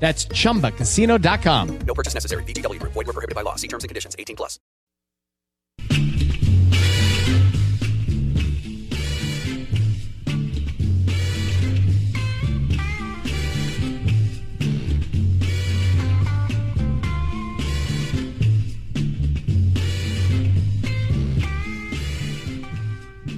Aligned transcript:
That's 0.00 0.24
chumbacasino.com. 0.26 1.78
No 1.86 1.94
purchase 1.94 2.14
necessary. 2.14 2.42
VGW 2.44 2.80
Group. 2.80 2.94
Void 2.94 3.06
were 3.06 3.12
prohibited 3.12 3.36
by 3.36 3.42
law. 3.42 3.56
See 3.56 3.68
terms 3.68 3.84
and 3.84 3.88
conditions. 3.90 4.16
18 4.18 4.34
plus. 4.34 4.58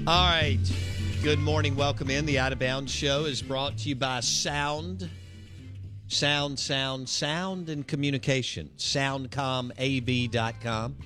All 0.04 0.28
right. 0.28 0.58
Good 1.22 1.38
morning. 1.38 1.76
Welcome 1.76 2.10
in. 2.10 2.26
The 2.26 2.40
Out 2.40 2.52
of 2.52 2.58
Bounds 2.58 2.92
Show 2.92 3.24
is 3.24 3.40
brought 3.40 3.78
to 3.78 3.88
you 3.88 3.94
by 3.94 4.18
Sound. 4.18 5.08
Sound, 6.12 6.58
sound, 6.58 7.08
sound 7.08 7.70
and 7.70 7.88
communication. 7.88 8.68
SoundcomAV.com. 8.76 10.96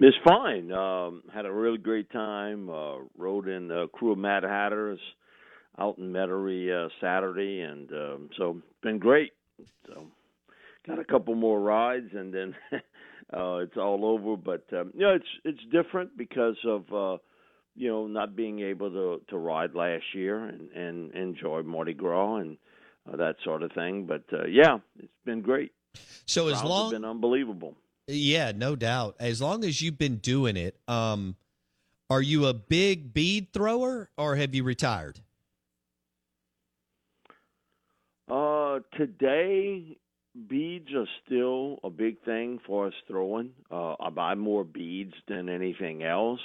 It's 0.00 0.16
fine. 0.26 0.72
Um, 0.72 1.22
had 1.32 1.46
a 1.46 1.52
really 1.52 1.78
great 1.78 2.10
time. 2.10 2.68
Uh, 2.70 2.96
rode 3.16 3.48
in 3.48 3.68
the 3.68 3.88
krewe 3.94 4.12
of 4.12 4.18
Mad 4.18 4.42
Hatters 4.42 4.98
out 5.78 5.98
in 5.98 6.12
Metairie 6.12 6.86
uh, 6.86 6.88
Saturday, 7.00 7.60
and 7.60 7.90
um, 7.92 8.30
so 8.36 8.60
been 8.82 8.98
great. 8.98 9.32
So 9.86 10.06
got 10.86 10.98
a 10.98 11.04
couple 11.04 11.34
more 11.34 11.60
rides, 11.60 12.10
and 12.14 12.32
then 12.32 12.54
uh, 13.36 13.56
it's 13.58 13.76
all 13.76 14.04
over. 14.04 14.36
But 14.36 14.64
um, 14.78 14.92
you 14.94 15.00
know, 15.00 15.14
it's 15.14 15.24
it's 15.44 15.60
different 15.72 16.16
because 16.16 16.56
of 16.64 16.82
uh, 16.92 17.18
you 17.74 17.88
know 17.88 18.06
not 18.06 18.36
being 18.36 18.60
able 18.60 18.90
to 18.90 19.22
to 19.28 19.36
ride 19.38 19.74
last 19.74 20.04
year 20.14 20.44
and 20.44 20.70
and 20.72 21.12
enjoy 21.14 21.62
Mardi 21.62 21.94
Gras 21.94 22.36
and 22.36 22.56
uh, 23.12 23.16
that 23.16 23.36
sort 23.44 23.62
of 23.62 23.72
thing. 23.72 24.06
But 24.06 24.24
uh, 24.32 24.46
yeah, 24.46 24.78
it's 24.98 25.12
been 25.24 25.42
great. 25.42 25.72
So 26.26 26.48
as 26.48 26.54
Crowds 26.54 26.60
have 26.62 26.70
long, 26.70 26.90
been 26.92 27.04
unbelievable. 27.04 27.76
yeah, 28.06 28.52
no 28.54 28.76
doubt. 28.76 29.16
As 29.20 29.40
long 29.40 29.64
as 29.64 29.80
you've 29.80 29.98
been 29.98 30.16
doing 30.16 30.56
it, 30.56 30.78
um, 30.88 31.36
are 32.10 32.22
you 32.22 32.46
a 32.46 32.54
big 32.54 33.14
bead 33.14 33.52
thrower 33.52 34.10
or 34.16 34.36
have 34.36 34.54
you 34.54 34.64
retired? 34.64 35.20
Uh, 38.30 38.80
today, 38.96 39.96
beads 40.48 40.88
are 40.94 41.08
still 41.24 41.78
a 41.84 41.90
big 41.90 42.22
thing 42.24 42.58
for 42.66 42.88
us 42.88 42.94
throwing. 43.08 43.50
Uh, 43.70 43.94
I 44.00 44.10
buy 44.10 44.34
more 44.34 44.64
beads 44.64 45.14
than 45.28 45.48
anything 45.48 46.02
else. 46.02 46.40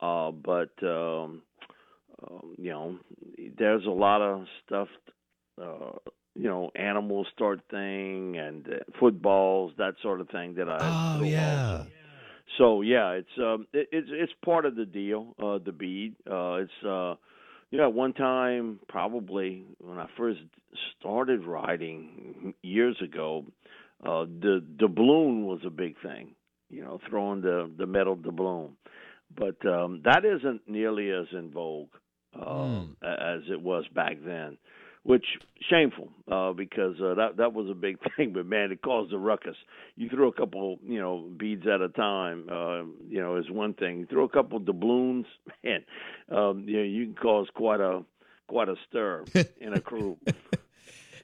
Uh, 0.00 0.32
but 0.32 0.72
um, 0.82 1.42
um, 2.28 2.54
you 2.58 2.70
know, 2.70 2.98
there's 3.58 3.86
a 3.86 3.90
lot 3.90 4.20
of 4.20 4.44
stuff. 4.66 4.88
Uh, 5.60 5.92
you 6.34 6.48
know, 6.48 6.70
animal 6.74 7.26
start 7.34 7.60
thing 7.70 8.36
and 8.38 8.66
uh, 8.66 8.78
footballs, 8.98 9.72
that 9.76 9.94
sort 10.02 10.20
of 10.20 10.28
thing 10.30 10.54
that 10.54 10.68
I. 10.68 10.78
Oh 10.88 11.22
yeah. 11.22 11.60
also. 11.60 11.86
So 12.58 12.82
yeah, 12.82 13.10
it's 13.10 13.38
um, 13.38 13.66
it, 13.72 13.88
it's 13.92 14.08
it's 14.10 14.32
part 14.44 14.66
of 14.66 14.76
the 14.76 14.84
deal. 14.84 15.34
Uh, 15.42 15.58
the 15.64 15.72
bead. 15.72 16.16
Uh, 16.28 16.54
it's 16.54 16.86
uh, 16.86 17.14
you 17.72 17.78
know, 17.78 17.88
at 17.88 17.94
one 17.94 18.12
time, 18.12 18.78
probably 18.88 19.64
when 19.80 19.98
I 19.98 20.06
first 20.16 20.40
started 21.00 21.44
riding 21.44 22.54
years 22.62 22.96
ago, 23.02 23.46
uh, 24.04 24.26
the 24.26 24.62
doubloon 24.76 25.46
was 25.46 25.60
a 25.66 25.70
big 25.70 25.96
thing. 26.02 26.34
You 26.68 26.84
know, 26.84 27.00
throwing 27.08 27.40
the 27.40 27.70
the 27.76 27.86
metal 27.86 28.14
doubloon, 28.16 28.72
but 29.36 29.56
um, 29.66 30.02
that 30.04 30.24
isn't 30.24 30.62
nearly 30.68 31.10
as 31.10 31.26
in 31.32 31.50
vogue 31.50 31.88
uh, 32.38 32.42
a- 33.02 33.22
as 33.36 33.42
it 33.50 33.60
was 33.60 33.84
back 33.94 34.18
then. 34.24 34.58
Which 35.04 35.24
shameful 35.68 36.10
uh, 36.30 36.52
because 36.52 36.94
uh, 37.00 37.14
that 37.14 37.36
that 37.38 37.52
was 37.52 37.68
a 37.68 37.74
big 37.74 37.98
thing, 38.16 38.32
but 38.32 38.46
man, 38.46 38.70
it 38.70 38.82
caused 38.82 39.12
a 39.12 39.18
ruckus. 39.18 39.56
You 39.96 40.08
throw 40.08 40.28
a 40.28 40.32
couple, 40.32 40.78
you 40.86 41.00
know, 41.00 41.28
beads 41.36 41.66
at 41.66 41.80
a 41.80 41.88
time, 41.88 42.46
uh, 42.48 42.84
you 43.08 43.20
know, 43.20 43.36
is 43.36 43.50
one 43.50 43.74
thing. 43.74 43.98
You 43.98 44.06
throw 44.06 44.24
a 44.24 44.28
couple 44.28 44.60
doubloons, 44.60 45.26
man, 45.64 45.84
um, 46.30 46.64
you 46.68 46.76
know, 46.76 46.84
you 46.84 47.06
can 47.06 47.14
cause 47.14 47.48
quite 47.54 47.80
a 47.80 48.04
quite 48.46 48.68
a 48.68 48.76
stir 48.88 49.24
in 49.60 49.72
a 49.74 49.80
krewe. 49.80 50.16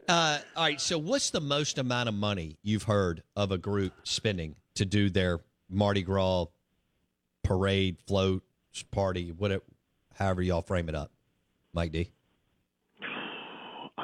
Uh, 0.08 0.38
all 0.56 0.64
right. 0.64 0.80
So, 0.80 0.98
what's 0.98 1.30
the 1.30 1.40
most 1.40 1.78
amount 1.78 2.08
of 2.08 2.14
money 2.14 2.56
you've 2.62 2.84
heard 2.84 3.22
of 3.36 3.52
a 3.52 3.58
group 3.58 3.92
spending 4.04 4.56
to 4.74 4.86
do 4.86 5.10
their 5.10 5.40
Mardi 5.68 6.02
Gras 6.02 6.46
parade, 7.44 7.98
float, 8.06 8.42
party, 8.90 9.32
whatever, 9.32 9.62
however 10.14 10.42
y'all 10.42 10.62
frame 10.62 10.88
it 10.88 10.94
up, 10.94 11.12
Mike 11.74 11.92
D? 11.92 12.10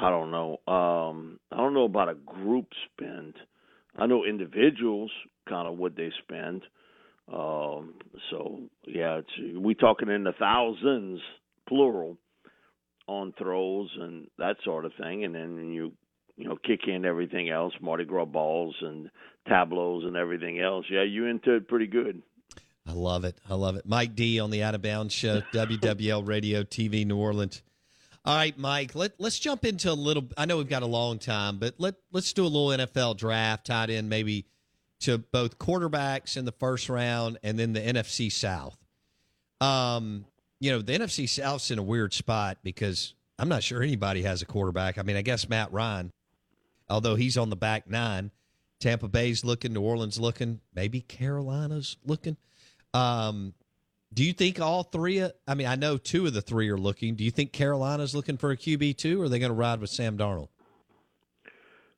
I 0.04 0.10
don't 0.10 0.30
know. 0.30 0.60
Um, 0.70 1.40
I 1.50 1.56
don't 1.56 1.72
know 1.72 1.84
about 1.84 2.10
a 2.10 2.14
group 2.14 2.66
spend. 2.92 3.36
I 3.96 4.04
know 4.04 4.26
individuals 4.26 5.10
kind 5.48 5.66
of 5.66 5.78
what 5.78 5.96
they 5.96 6.10
spend. 6.22 6.62
Um, 7.32 7.94
so 8.30 8.60
yeah, 8.86 9.20
it's 9.20 9.58
we 9.58 9.74
talking 9.74 10.10
in 10.10 10.24
the 10.24 10.34
thousands, 10.38 11.20
plural, 11.66 12.18
on 13.06 13.32
throws 13.38 13.88
and 13.98 14.26
that 14.36 14.56
sort 14.62 14.84
of 14.84 14.92
thing, 15.00 15.24
and 15.24 15.34
then 15.34 15.72
you 15.72 15.92
you 16.36 16.48
know 16.48 16.58
kick 16.62 16.80
in 16.86 17.06
everything 17.06 17.48
else, 17.48 17.72
Mardi 17.80 18.04
Gras 18.04 18.26
balls 18.26 18.76
and 18.82 19.08
tableaus 19.48 20.04
and 20.04 20.16
everything 20.16 20.60
else. 20.60 20.84
Yeah, 20.90 21.04
you 21.04 21.24
into 21.24 21.54
it 21.54 21.66
pretty 21.66 21.86
good. 21.86 22.20
I 22.86 22.92
love 22.92 23.24
it. 23.24 23.38
I 23.48 23.54
love 23.54 23.76
it. 23.76 23.86
Mike 23.86 24.14
D 24.14 24.38
on 24.38 24.50
the 24.50 24.62
Out 24.62 24.74
of 24.74 24.82
Bounds 24.82 25.14
Show, 25.14 25.40
WWL 25.54 26.28
Radio 26.28 26.62
TV 26.62 27.06
New 27.06 27.16
Orleans. 27.16 27.62
All 28.26 28.34
right, 28.34 28.56
Mike. 28.58 28.94
Let 28.94 29.12
let's 29.18 29.38
jump 29.38 29.66
into 29.66 29.90
a 29.90 29.94
little. 29.94 30.24
I 30.38 30.46
know 30.46 30.56
we've 30.56 30.68
got 30.68 30.82
a 30.82 30.86
long 30.86 31.18
time, 31.18 31.58
but 31.58 31.74
let 31.78 31.96
let's 32.10 32.32
do 32.32 32.44
a 32.44 32.48
little 32.48 32.68
NFL 32.68 33.18
draft 33.18 33.66
tied 33.66 33.90
in 33.90 34.08
maybe 34.08 34.46
to 35.00 35.18
both 35.18 35.58
quarterbacks 35.58 36.38
in 36.38 36.46
the 36.46 36.52
first 36.52 36.88
round 36.88 37.38
and 37.42 37.58
then 37.58 37.74
the 37.74 37.80
NFC 37.80 38.32
South. 38.32 38.78
Um, 39.60 40.24
you 40.58 40.70
know, 40.70 40.80
the 40.80 40.94
NFC 40.94 41.28
South's 41.28 41.70
in 41.70 41.78
a 41.78 41.82
weird 41.82 42.14
spot 42.14 42.58
because 42.62 43.12
I'm 43.38 43.50
not 43.50 43.62
sure 43.62 43.82
anybody 43.82 44.22
has 44.22 44.40
a 44.40 44.46
quarterback. 44.46 44.96
I 44.96 45.02
mean, 45.02 45.16
I 45.16 45.22
guess 45.22 45.46
Matt 45.46 45.72
Ryan, 45.72 46.10
although 46.88 47.16
he's 47.16 47.36
on 47.36 47.50
the 47.50 47.56
back 47.56 47.88
nine. 47.90 48.30
Tampa 48.80 49.08
Bay's 49.08 49.44
looking, 49.44 49.72
New 49.72 49.82
Orleans 49.82 50.18
looking, 50.18 50.60
maybe 50.74 51.00
Carolina's 51.00 51.96
looking. 52.04 52.36
Um, 52.92 53.54
do 54.14 54.24
you 54.24 54.32
think 54.32 54.60
all 54.60 54.84
three? 54.84 55.28
I 55.46 55.54
mean, 55.54 55.66
I 55.66 55.74
know 55.74 55.96
two 55.96 56.26
of 56.26 56.34
the 56.34 56.40
three 56.40 56.68
are 56.70 56.78
looking. 56.78 57.16
Do 57.16 57.24
you 57.24 57.30
think 57.30 57.52
Carolina's 57.52 58.14
looking 58.14 58.36
for 58.36 58.52
a 58.52 58.56
QB 58.56 58.96
too, 58.96 59.20
or 59.20 59.24
are 59.24 59.28
they 59.28 59.38
going 59.38 59.50
to 59.50 59.56
ride 59.56 59.80
with 59.80 59.90
Sam 59.90 60.16
Darnold? 60.16 60.48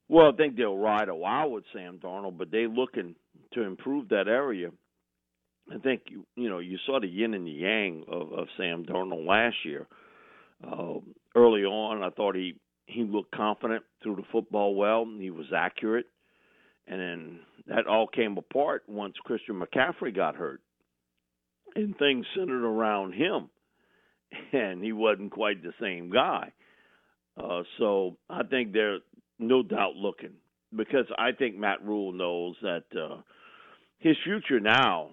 Well, 0.09 0.33
I 0.33 0.37
think 0.37 0.57
they'll 0.57 0.79
ride 0.79 1.09
a 1.09 1.15
while 1.15 1.51
with 1.51 1.65
Sam 1.75 1.99
Darnold, 1.99 2.39
but 2.39 2.51
they're 2.51 2.69
looking 2.69 3.17
to 3.53 3.63
improve 3.63 4.09
that 4.09 4.29
area. 4.29 4.71
I 5.71 5.79
think 5.79 6.03
you 6.09 6.25
you 6.37 6.49
know 6.49 6.59
you 6.59 6.79
saw 6.87 7.01
the 7.01 7.09
yin 7.09 7.35
and 7.35 7.47
the 7.47 7.51
yang 7.51 8.05
of, 8.09 8.33
of 8.33 8.47
Sam 8.57 8.85
Darnold 8.85 9.27
last 9.27 9.57
year. 9.65 9.87
Uh, 10.65 11.01
early 11.35 11.65
on, 11.65 12.03
I 12.03 12.11
thought 12.11 12.35
he 12.35 12.55
he 12.87 13.03
looked 13.03 13.35
confident, 13.35 13.85
threw 14.03 14.17
the 14.17 14.23
football 14.33 14.75
well, 14.75 15.07
he 15.19 15.31
was 15.31 15.47
accurate, 15.55 16.07
and 16.87 17.01
then 17.01 17.41
that 17.67 17.87
all 17.89 18.07
came 18.07 18.39
apart 18.39 18.85
once 18.87 19.17
Christian 19.25 19.61
McCaffrey 19.61 20.15
got 20.15 20.37
hurt 20.37 20.61
and 21.77 21.97
things 21.99 22.27
centered 22.37 22.65
around 22.65 23.13
him, 23.13 23.51
and 24.53 24.83
he 24.83 24.93
wasn't 24.93 25.31
quite 25.31 25.63
the 25.63 25.73
same 25.81 26.11
guy. 26.11 26.53
Uh, 27.39 27.63
so 27.79 28.17
I 28.31 28.43
think 28.45 28.73
they're 28.73 28.99
no 29.39 29.63
doubt 29.63 29.95
looking 29.95 30.33
because 30.75 31.07
I 31.19 31.33
think 31.33 31.57
Matt 31.57 31.85
Rhule 31.85 32.13
knows 32.13 32.57
that 32.63 32.85
uh, 32.99 33.21
his 33.99 34.17
future 34.25 34.61
now, 34.61 35.11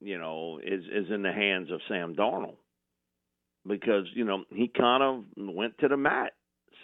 you 0.00 0.18
know, 0.18 0.58
is 0.58 0.82
is 0.84 1.10
in 1.12 1.22
the 1.22 1.32
hands 1.32 1.70
of 1.70 1.80
Sam 1.88 2.14
Darnold. 2.14 2.56
Because 3.66 4.06
you 4.14 4.24
know 4.24 4.44
he 4.50 4.68
kind 4.68 5.02
of 5.02 5.24
went 5.36 5.78
to 5.78 5.88
the 5.88 5.96
mat 5.96 6.32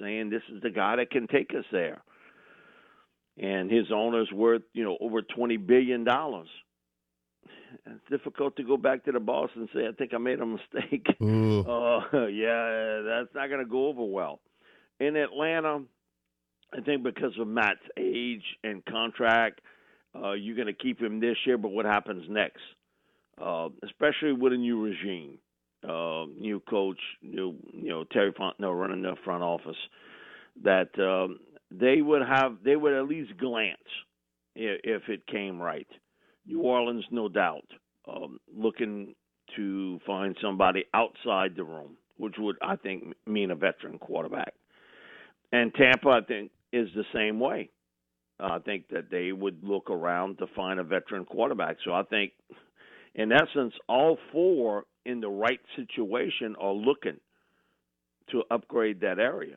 saying 0.00 0.30
this 0.30 0.42
is 0.54 0.62
the 0.62 0.70
guy 0.70 0.96
that 0.96 1.10
can 1.10 1.26
take 1.26 1.50
us 1.50 1.64
there, 1.72 2.02
and 3.36 3.68
his 3.68 3.86
owner's 3.92 4.30
worth 4.32 4.62
you 4.74 4.84
know 4.84 4.96
over 5.00 5.22
twenty 5.22 5.56
billion 5.56 6.04
dollars 6.04 6.48
it's 7.86 8.10
difficult 8.10 8.56
to 8.56 8.62
go 8.62 8.76
back 8.76 9.04
to 9.04 9.12
the 9.12 9.20
boss 9.20 9.50
and 9.54 9.68
say, 9.74 9.86
I 9.86 9.92
think 9.92 10.12
I 10.14 10.18
made 10.18 10.40
a 10.40 10.46
mistake. 10.46 11.06
Uh, 11.68 12.26
yeah, 12.26 13.02
that's 13.02 13.34
not 13.34 13.48
going 13.48 13.62
to 13.62 13.70
go 13.70 13.88
over 13.88 14.04
well. 14.04 14.40
In 15.00 15.16
Atlanta, 15.16 15.82
I 16.72 16.80
think 16.80 17.02
because 17.02 17.32
of 17.38 17.46
Matt's 17.46 17.80
age 17.96 18.42
and 18.64 18.84
contract, 18.84 19.60
uh, 20.14 20.32
you're 20.32 20.56
going 20.56 20.66
to 20.66 20.72
keep 20.72 21.00
him 21.00 21.20
this 21.20 21.36
year, 21.46 21.58
but 21.58 21.70
what 21.70 21.84
happens 21.84 22.24
next? 22.28 22.62
Uh, 23.40 23.68
especially 23.84 24.32
with 24.32 24.52
a 24.52 24.56
new 24.56 24.82
regime, 24.82 25.38
uh, 25.84 26.24
new 26.38 26.60
coach, 26.68 26.98
new 27.22 27.54
you 27.72 27.88
know 27.88 28.04
Terry 28.04 28.32
Fontenot 28.32 28.78
running 28.78 29.02
the 29.02 29.14
front 29.24 29.42
office, 29.42 29.76
that 30.64 30.88
um, 30.98 31.38
they 31.70 32.00
would 32.00 32.22
have 32.22 32.56
they 32.64 32.74
would 32.74 32.94
at 32.94 33.06
least 33.06 33.36
glance 33.38 33.76
if, 34.56 34.80
if 34.82 35.08
it 35.08 35.26
came 35.26 35.60
right. 35.60 35.86
New 36.48 36.62
Orleans, 36.62 37.04
no 37.10 37.28
doubt, 37.28 37.66
um, 38.10 38.40
looking 38.56 39.14
to 39.56 40.00
find 40.06 40.34
somebody 40.42 40.84
outside 40.94 41.54
the 41.54 41.64
room, 41.64 41.96
which 42.16 42.34
would, 42.38 42.56
I 42.62 42.76
think, 42.76 43.14
mean 43.26 43.50
a 43.50 43.54
veteran 43.54 43.98
quarterback. 43.98 44.54
And 45.52 45.72
Tampa, 45.74 46.08
I 46.08 46.20
think, 46.26 46.50
is 46.72 46.88
the 46.94 47.04
same 47.14 47.38
way. 47.38 47.70
Uh, 48.40 48.54
I 48.54 48.58
think 48.60 48.88
that 48.90 49.10
they 49.10 49.32
would 49.32 49.62
look 49.62 49.90
around 49.90 50.38
to 50.38 50.46
find 50.54 50.80
a 50.80 50.84
veteran 50.84 51.24
quarterback. 51.24 51.76
So 51.84 51.92
I 51.92 52.02
think, 52.04 52.32
in 53.14 53.30
essence, 53.32 53.74
all 53.88 54.18
four 54.32 54.84
in 55.04 55.20
the 55.20 55.28
right 55.28 55.60
situation 55.76 56.56
are 56.60 56.72
looking 56.72 57.18
to 58.30 58.42
upgrade 58.50 59.00
that 59.00 59.18
area. 59.18 59.56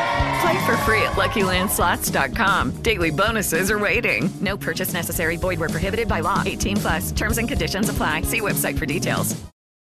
Play 0.41 0.65
for 0.65 0.77
free 0.77 1.01
at 1.03 1.13
LuckyLandSlots.com. 1.13 2.81
Daily 2.81 3.11
bonuses 3.11 3.69
are 3.69 3.79
waiting. 3.79 4.29
No 4.41 4.57
purchase 4.57 4.93
necessary. 4.93 5.37
Void 5.37 5.59
where 5.59 5.69
prohibited 5.69 6.07
by 6.07 6.21
law. 6.21 6.41
18 6.45 6.77
plus. 6.77 7.11
Terms 7.11 7.37
and 7.37 7.47
conditions 7.47 7.89
apply. 7.89 8.21
See 8.23 8.41
website 8.41 8.77
for 8.79 8.85
details. 8.87 9.39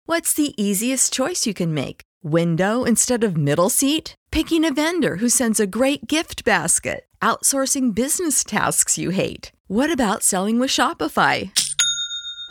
What's 0.06 0.34
the 0.34 0.54
easiest 0.62 1.14
choice 1.14 1.48
you 1.48 1.54
can 1.54 1.74
make? 1.74 2.02
Window 2.22 2.84
instead 2.84 3.24
of 3.24 3.38
middle 3.38 3.70
seat? 3.70 4.16
Picking 4.32 4.66
a 4.66 4.74
vendor 4.74 5.16
who 5.18 5.30
sends 5.30 5.62
a 5.62 5.68
great 5.68 6.08
gift 6.08 6.44
basket? 6.44 7.06
Outsourcing 7.22 7.96
business 7.96 8.44
tasks 8.44 8.98
you 8.98 9.12
hate? 9.12 9.54
What 9.68 9.90
about 9.90 10.24
selling 10.24 10.60
with 10.60 10.70
Shopify? 10.72 11.52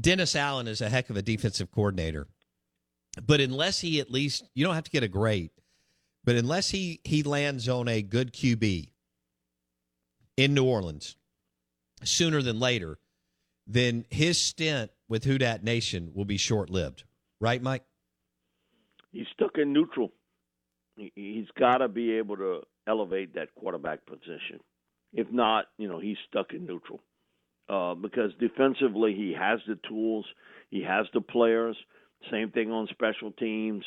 Dennis 0.00 0.36
Allen 0.36 0.68
is 0.68 0.80
a 0.80 0.88
heck 0.88 1.10
of 1.10 1.16
a 1.16 1.22
defensive 1.22 1.70
coordinator. 1.70 2.26
But 3.24 3.40
unless 3.40 3.80
he 3.80 4.00
at 4.00 4.10
least 4.10 4.44
you 4.54 4.64
don't 4.64 4.74
have 4.74 4.84
to 4.84 4.90
get 4.90 5.02
a 5.02 5.08
great, 5.08 5.52
but 6.24 6.34
unless 6.34 6.70
he 6.70 7.00
he 7.04 7.22
lands 7.22 7.68
on 7.68 7.86
a 7.86 8.02
good 8.02 8.32
QB 8.32 8.88
in 10.36 10.54
New 10.54 10.64
Orleans 10.64 11.16
sooner 12.02 12.42
than 12.42 12.58
later, 12.58 12.98
then 13.66 14.04
his 14.10 14.38
stint 14.38 14.90
with 15.08 15.24
Who 15.24 15.38
Dat 15.38 15.62
Nation 15.62 16.10
will 16.14 16.24
be 16.24 16.36
short 16.36 16.70
lived. 16.70 17.04
Right, 17.40 17.62
Mike? 17.62 17.84
He's 19.12 19.26
stuck 19.32 19.58
in 19.58 19.72
neutral. 19.72 20.10
He's 20.96 21.46
got 21.58 21.78
to 21.78 21.88
be 21.88 22.12
able 22.12 22.36
to 22.36 22.62
elevate 22.86 23.34
that 23.34 23.54
quarterback 23.54 24.06
position. 24.06 24.60
If 25.12 25.30
not, 25.30 25.66
you 25.78 25.88
know, 25.88 26.00
he's 26.00 26.16
stuck 26.28 26.52
in 26.52 26.66
neutral. 26.66 27.00
Uh, 27.68 27.94
because 27.94 28.30
defensively, 28.38 29.14
he 29.14 29.34
has 29.38 29.58
the 29.66 29.78
tools, 29.88 30.26
he 30.70 30.82
has 30.82 31.06
the 31.14 31.20
players. 31.20 31.76
Same 32.30 32.50
thing 32.50 32.70
on 32.70 32.88
special 32.90 33.32
teams. 33.32 33.84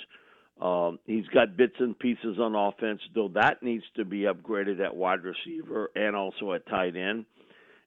Um, 0.59 0.97
he's 1.05 1.27
got 1.27 1.57
bits 1.57 1.75
and 1.79 1.97
pieces 1.97 2.39
on 2.39 2.55
offense, 2.55 3.01
though 3.13 3.29
that 3.35 3.61
needs 3.61 3.83
to 3.95 4.05
be 4.05 4.21
upgraded 4.21 4.83
at 4.83 4.95
wide 4.95 5.19
receiver 5.23 5.91
and 5.95 6.15
also 6.15 6.53
at 6.53 6.67
tight 6.67 6.95
end, 6.95 7.25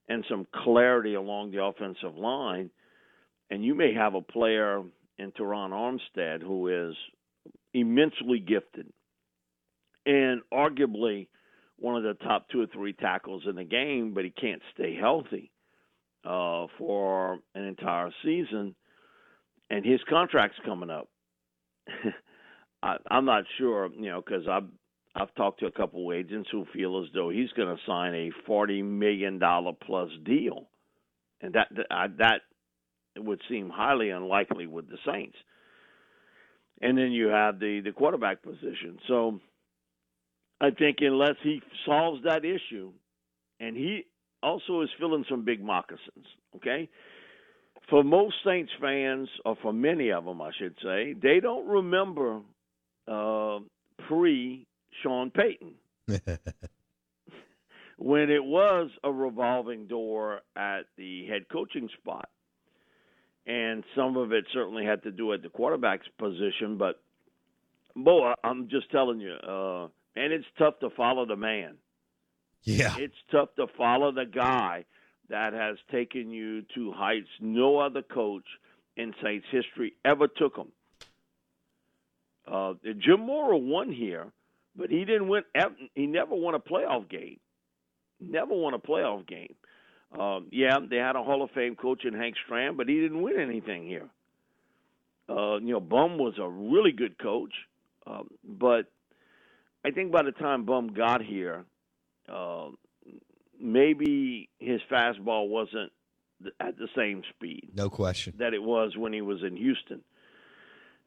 and 0.07 0.23
some 0.29 0.47
clarity 0.63 1.15
along 1.15 1.51
the 1.51 1.63
offensive 1.63 2.15
line. 2.15 2.69
And 3.49 3.65
you 3.65 3.75
may 3.75 3.93
have 3.93 4.13
a 4.13 4.21
player 4.21 4.81
in 5.17 5.31
Terron 5.33 5.71
Armstead 5.71 6.41
who 6.41 6.89
is 6.89 6.95
immensely 7.73 8.39
gifted 8.39 8.87
and 10.05 10.41
arguably 10.53 11.27
one 11.77 11.97
of 11.97 12.03
the 12.03 12.23
top 12.23 12.47
two 12.49 12.61
or 12.61 12.67
three 12.67 12.93
tackles 12.93 13.43
in 13.49 13.55
the 13.55 13.63
game, 13.65 14.13
but 14.13 14.23
he 14.23 14.29
can't 14.29 14.61
stay 14.73 14.95
healthy 14.95 15.51
uh, 16.25 16.67
for 16.77 17.39
an 17.55 17.63
entire 17.63 18.11
season, 18.23 18.75
and 19.69 19.85
his 19.85 19.99
contract's 20.09 20.57
coming 20.65 20.89
up. 20.89 21.09
I, 22.83 22.97
I'm 23.09 23.25
not 23.25 23.43
sure, 23.57 23.89
you 23.95 24.09
know, 24.09 24.21
because 24.25 24.47
I've 24.49 24.67
I've 25.15 25.33
talked 25.35 25.59
to 25.59 25.65
a 25.65 25.71
couple 25.71 26.11
agents 26.13 26.49
who 26.51 26.65
feel 26.73 27.03
as 27.03 27.09
though 27.13 27.29
he's 27.29 27.51
going 27.51 27.75
to 27.75 27.81
sign 27.85 28.13
a 28.13 28.31
forty 28.45 28.81
million 28.81 29.39
dollar 29.39 29.73
plus 29.73 30.09
deal, 30.25 30.69
and 31.41 31.53
that 31.53 31.67
that, 31.89 32.17
that 32.17 32.41
would 33.17 33.41
seem 33.49 33.69
highly 33.69 34.09
unlikely 34.09 34.67
with 34.67 34.89
the 34.89 34.97
Saints. 35.05 35.37
And 36.81 36.97
then 36.97 37.11
you 37.11 37.27
have 37.27 37.59
the 37.59 37.81
the 37.83 37.91
quarterback 37.91 38.41
position. 38.41 38.97
So 39.07 39.39
I 40.59 40.71
think 40.71 40.97
unless 41.01 41.35
he 41.43 41.61
solves 41.85 42.23
that 42.23 42.45
issue, 42.45 42.91
and 43.59 43.75
he 43.75 44.05
also 44.43 44.81
is 44.81 44.89
filling 44.99 45.25
some 45.29 45.45
big 45.45 45.63
moccasins. 45.63 46.25
Okay, 46.55 46.89
for 47.89 48.03
most 48.03 48.35
Saints 48.45 48.71
fans, 48.79 49.29
or 49.45 49.57
for 49.61 49.73
many 49.73 50.11
of 50.11 50.25
them, 50.25 50.41
I 50.41 50.51
should 50.57 50.75
say, 50.83 51.13
they 51.21 51.39
don't 51.39 51.67
remember 51.67 52.41
uh, 53.07 53.59
pre 54.07 54.65
Sean 55.01 55.31
Payton 55.31 55.73
when 57.97 58.29
it 58.29 58.43
was 58.43 58.89
a 59.03 59.11
revolving 59.11 59.87
door 59.87 60.41
at 60.55 60.81
the 60.97 61.27
head 61.27 61.43
coaching 61.51 61.89
spot. 61.99 62.29
And 63.47 63.83
some 63.95 64.17
of 64.17 64.31
it 64.31 64.45
certainly 64.53 64.85
had 64.85 65.03
to 65.03 65.11
do 65.11 65.33
at 65.33 65.41
the 65.41 65.49
quarterback's 65.49 66.07
position, 66.19 66.77
but 66.77 67.01
Bo, 67.95 68.33
I'm 68.43 68.69
just 68.69 68.89
telling 68.91 69.19
you, 69.19 69.33
uh, 69.33 69.87
and 70.15 70.31
it's 70.31 70.45
tough 70.57 70.79
to 70.79 70.89
follow 70.95 71.25
the 71.25 71.35
man. 71.35 71.75
Yeah. 72.63 72.95
It's 72.97 73.15
tough 73.31 73.49
to 73.55 73.67
follow 73.77 74.11
the 74.11 74.25
guy 74.25 74.85
that 75.29 75.53
has 75.53 75.77
taken 75.91 76.29
you 76.31 76.63
to 76.75 76.91
heights 76.91 77.29
no 77.39 77.77
other 77.77 78.01
coach 78.01 78.45
in 78.95 79.13
Saints 79.23 79.47
history 79.51 79.93
ever 80.03 80.27
took 80.27 80.55
them. 80.55 80.71
Uh, 82.47 82.73
Jim 82.97 83.21
Mora 83.21 83.57
won 83.57 83.91
here, 83.91 84.27
but 84.75 84.89
he 84.89 85.05
didn't 85.05 85.29
win. 85.29 85.43
He 85.95 86.05
never 86.05 86.35
won 86.35 86.53
a 86.53 86.59
playoff 86.59 87.09
game. 87.09 87.39
Never 88.19 88.53
won 88.53 88.73
a 88.73 88.79
playoff 88.79 89.25
game. 89.25 89.55
Um, 90.17 90.47
yeah, 90.51 90.77
they 90.87 90.97
had 90.97 91.15
a 91.15 91.23
Hall 91.23 91.41
of 91.41 91.51
Fame 91.51 91.75
coach 91.75 92.03
in 92.03 92.13
Hank 92.13 92.35
Stram, 92.45 92.75
but 92.75 92.89
he 92.89 92.99
didn't 92.99 93.21
win 93.21 93.39
anything 93.39 93.87
here. 93.87 94.09
Uh, 95.29 95.57
you 95.59 95.71
know, 95.73 95.79
Bum 95.79 96.17
was 96.17 96.33
a 96.37 96.49
really 96.49 96.91
good 96.91 97.17
coach, 97.17 97.53
um, 98.05 98.27
but 98.43 98.91
I 99.85 99.91
think 99.91 100.11
by 100.11 100.23
the 100.23 100.33
time 100.33 100.65
Bum 100.65 100.89
got 100.93 101.21
here, 101.23 101.63
uh, 102.31 102.69
maybe 103.59 104.49
his 104.59 104.81
fastball 104.91 105.49
wasn't 105.49 105.91
at 106.59 106.77
the 106.77 106.87
same 106.95 107.23
speed. 107.35 107.69
No 107.75 107.89
question. 107.89 108.33
That 108.39 108.53
it 108.53 108.63
was 108.63 108.95
when 108.97 109.13
he 109.13 109.21
was 109.21 109.39
in 109.43 109.55
Houston. 109.55 110.01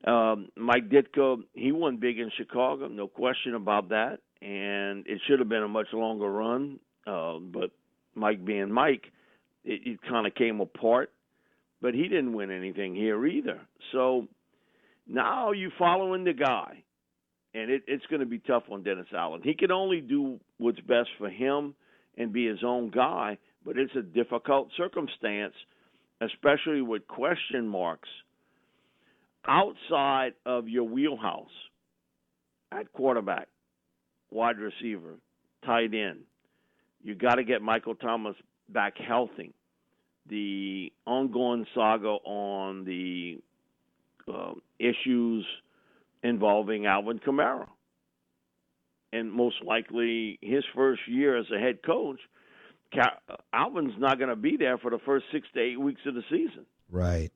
Um, 0.07 0.49
Mike 0.57 0.91
Ditka, 0.91 1.43
he 1.55 1.73
won 1.73 1.97
big 1.97 2.19
in 2.19 2.31
Chicago, 2.37 2.89
no 2.89 3.09
question 3.09 3.55
about 3.55 3.89
that. 3.89 4.19
And 4.43 5.07
it 5.07 5.21
should 5.27 5.39
have 5.39 5.49
been 5.49 5.63
a 5.63 5.69
much 5.69 5.89
longer 5.93 6.31
run, 6.31 6.79
uh, 7.07 7.39
but 7.39 7.71
Mike 8.15 8.45
being 8.45 8.71
Mike, 8.71 9.11
it, 9.65 9.81
it 9.87 10.01
kind 10.03 10.27
of 10.27 10.35
came 10.35 10.61
apart. 10.61 11.11
But 11.81 11.95
he 11.95 12.09
didn't 12.09 12.35
win 12.35 12.51
anything 12.51 12.95
here 12.95 13.27
either. 13.27 13.61
So 13.93 14.29
now 15.07 15.53
you 15.53 15.71
following 15.79 16.25
the 16.25 16.33
guy, 16.33 16.84
and 17.55 17.71
it, 17.71 17.83
it's 17.87 18.05
going 18.07 18.21
to 18.21 18.27
be 18.27 18.41
tough 18.41 18.65
on 18.71 18.83
Dennis 18.83 19.07
Allen. 19.17 19.41
He 19.43 19.55
can 19.55 19.71
only 19.71 20.01
do 20.01 20.41
what's 20.59 20.81
best 20.81 21.09
for 21.19 21.31
him 21.31 21.75
and 22.19 22.33
be 22.33 22.47
his 22.47 22.63
own 22.65 22.91
guy, 22.91 23.39
but 23.65 23.79
it's 23.79 23.95
a 23.97 24.03
difficult 24.03 24.69
circumstance, 24.77 25.55
especially 26.21 26.83
with 26.83 27.07
question 27.07 27.69
marks 27.69 28.09
outside 29.47 30.33
of 30.45 30.69
your 30.69 30.85
wheelhouse 30.85 31.47
at 32.73 32.93
quarterback, 32.93 33.49
wide 34.31 34.59
receiver, 34.59 35.15
tight 35.65 35.95
end. 35.95 36.21
You 37.03 37.15
got 37.15 37.35
to 37.35 37.45
get 37.45 37.63
Michael 37.63 37.95
Thomas 37.95 38.35
back 38.69 38.95
healthy. 38.97 39.53
The 40.29 40.91
ongoing 41.07 41.67
saga 41.75 42.09
on 42.09 42.85
the 42.85 43.39
uh, 44.33 44.53
issues 44.79 45.45
involving 46.25 46.87
Alvin 46.87 47.21
Kamara. 47.21 47.69
And 49.13 49.31
most 49.31 49.63
likely 49.65 50.41
his 50.43 50.65
first 50.75 51.03
year 51.07 51.39
as 51.39 51.47
a 51.55 51.59
head 51.61 51.79
coach, 51.87 52.19
Alvin's 53.53 53.95
not 53.99 54.19
going 54.19 54.31
to 54.31 54.37
be 54.37 54.57
there 54.57 54.79
for 54.79 54.91
the 54.91 54.99
first 55.05 55.27
six 55.33 55.47
to 55.55 55.61
eight 55.61 55.79
weeks 55.79 56.01
of 56.07 56.15
the 56.15 56.23
season. 56.31 56.67
Right. 56.91 57.31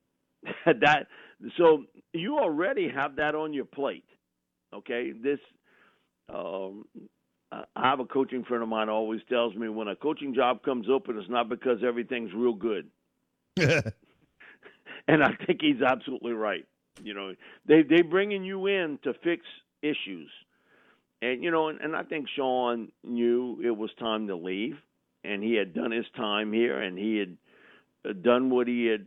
that 0.66 1.08
so 1.58 1.84
you 2.12 2.38
already 2.38 2.88
have 2.94 3.16
that 3.16 3.34
on 3.34 3.52
your 3.52 3.64
plate. 3.64 4.04
Okay, 4.72 5.12
this 5.12 5.38
um, 6.32 6.84
I 7.50 7.88
have 7.90 8.00
a 8.00 8.04
coaching 8.04 8.44
friend 8.44 8.62
of 8.62 8.68
mine 8.68 8.88
always 8.88 9.20
tells 9.28 9.54
me 9.54 9.68
when 9.68 9.88
a 9.88 9.96
coaching 9.96 10.34
job 10.34 10.62
comes 10.62 10.86
open, 10.90 11.18
it's 11.18 11.30
not 11.30 11.48
because 11.48 11.78
everything's 11.86 12.30
real 12.34 12.52
good. 12.52 12.88
and 13.56 13.92
I 15.08 15.30
think 15.46 15.60
he's 15.62 15.82
absolutely 15.82 16.32
right. 16.32 16.66
You 17.02 17.14
know, 17.14 17.34
they 17.66 17.82
they 17.82 18.02
bringing 18.02 18.44
you 18.44 18.66
in 18.66 18.98
to 19.04 19.14
fix 19.24 19.44
issues, 19.82 20.30
and 21.22 21.42
you 21.42 21.50
know, 21.50 21.68
and, 21.68 21.80
and 21.80 21.96
I 21.96 22.02
think 22.02 22.26
Sean 22.34 22.90
knew 23.04 23.60
it 23.64 23.70
was 23.70 23.90
time 23.98 24.26
to 24.28 24.36
leave, 24.36 24.76
and 25.24 25.42
he 25.42 25.54
had 25.54 25.74
done 25.74 25.90
his 25.90 26.06
time 26.16 26.52
here, 26.52 26.80
and 26.80 26.98
he 26.98 27.18
had 27.18 27.36
uh, 28.08 28.12
done 28.12 28.50
what 28.50 28.66
he 28.66 28.86
had 28.86 29.06